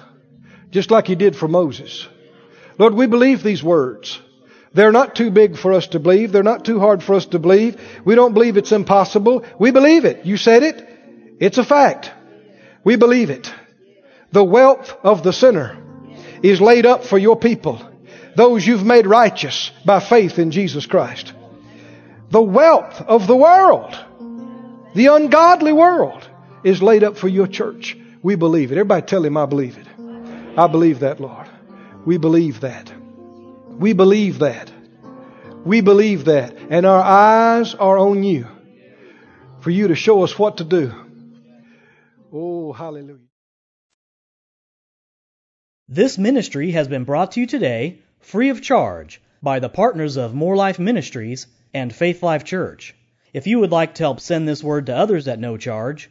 [0.71, 2.07] Just like He did for Moses.
[2.77, 4.21] Lord, we believe these words.
[4.75, 6.33] They're not too big for us to believe.
[6.33, 7.81] They're not too hard for us to believe.
[8.05, 9.47] We don't believe it's impossible.
[9.59, 10.27] We believe it.
[10.27, 10.87] You said it.
[11.41, 12.13] It's a fact.
[12.85, 13.51] We believe it.
[14.33, 15.83] The wealth of the sinner
[16.43, 17.81] is laid up for your people.
[18.37, 21.33] Those you've made righteous by faith in Jesus Christ.
[22.31, 23.99] The wealth of the world,
[24.95, 26.29] the ungodly world,
[26.65, 27.97] is laid up for your church.
[28.23, 28.79] We believe it.
[28.79, 29.87] Everybody tell him, I believe it.
[30.59, 31.49] I believe that, Lord.
[32.05, 32.93] We believe that.
[33.69, 34.73] We believe that.
[35.65, 36.57] We believe that.
[36.71, 38.47] And our eyes are on you
[39.61, 40.93] for you to show us what to do.
[42.33, 43.19] Oh, hallelujah.
[45.89, 50.35] This ministry has been brought to you today free of charge by the partners of
[50.35, 52.95] Moore Life Ministries and Faith Life Church.
[53.33, 56.11] If you would like to help send this word to others at no charge,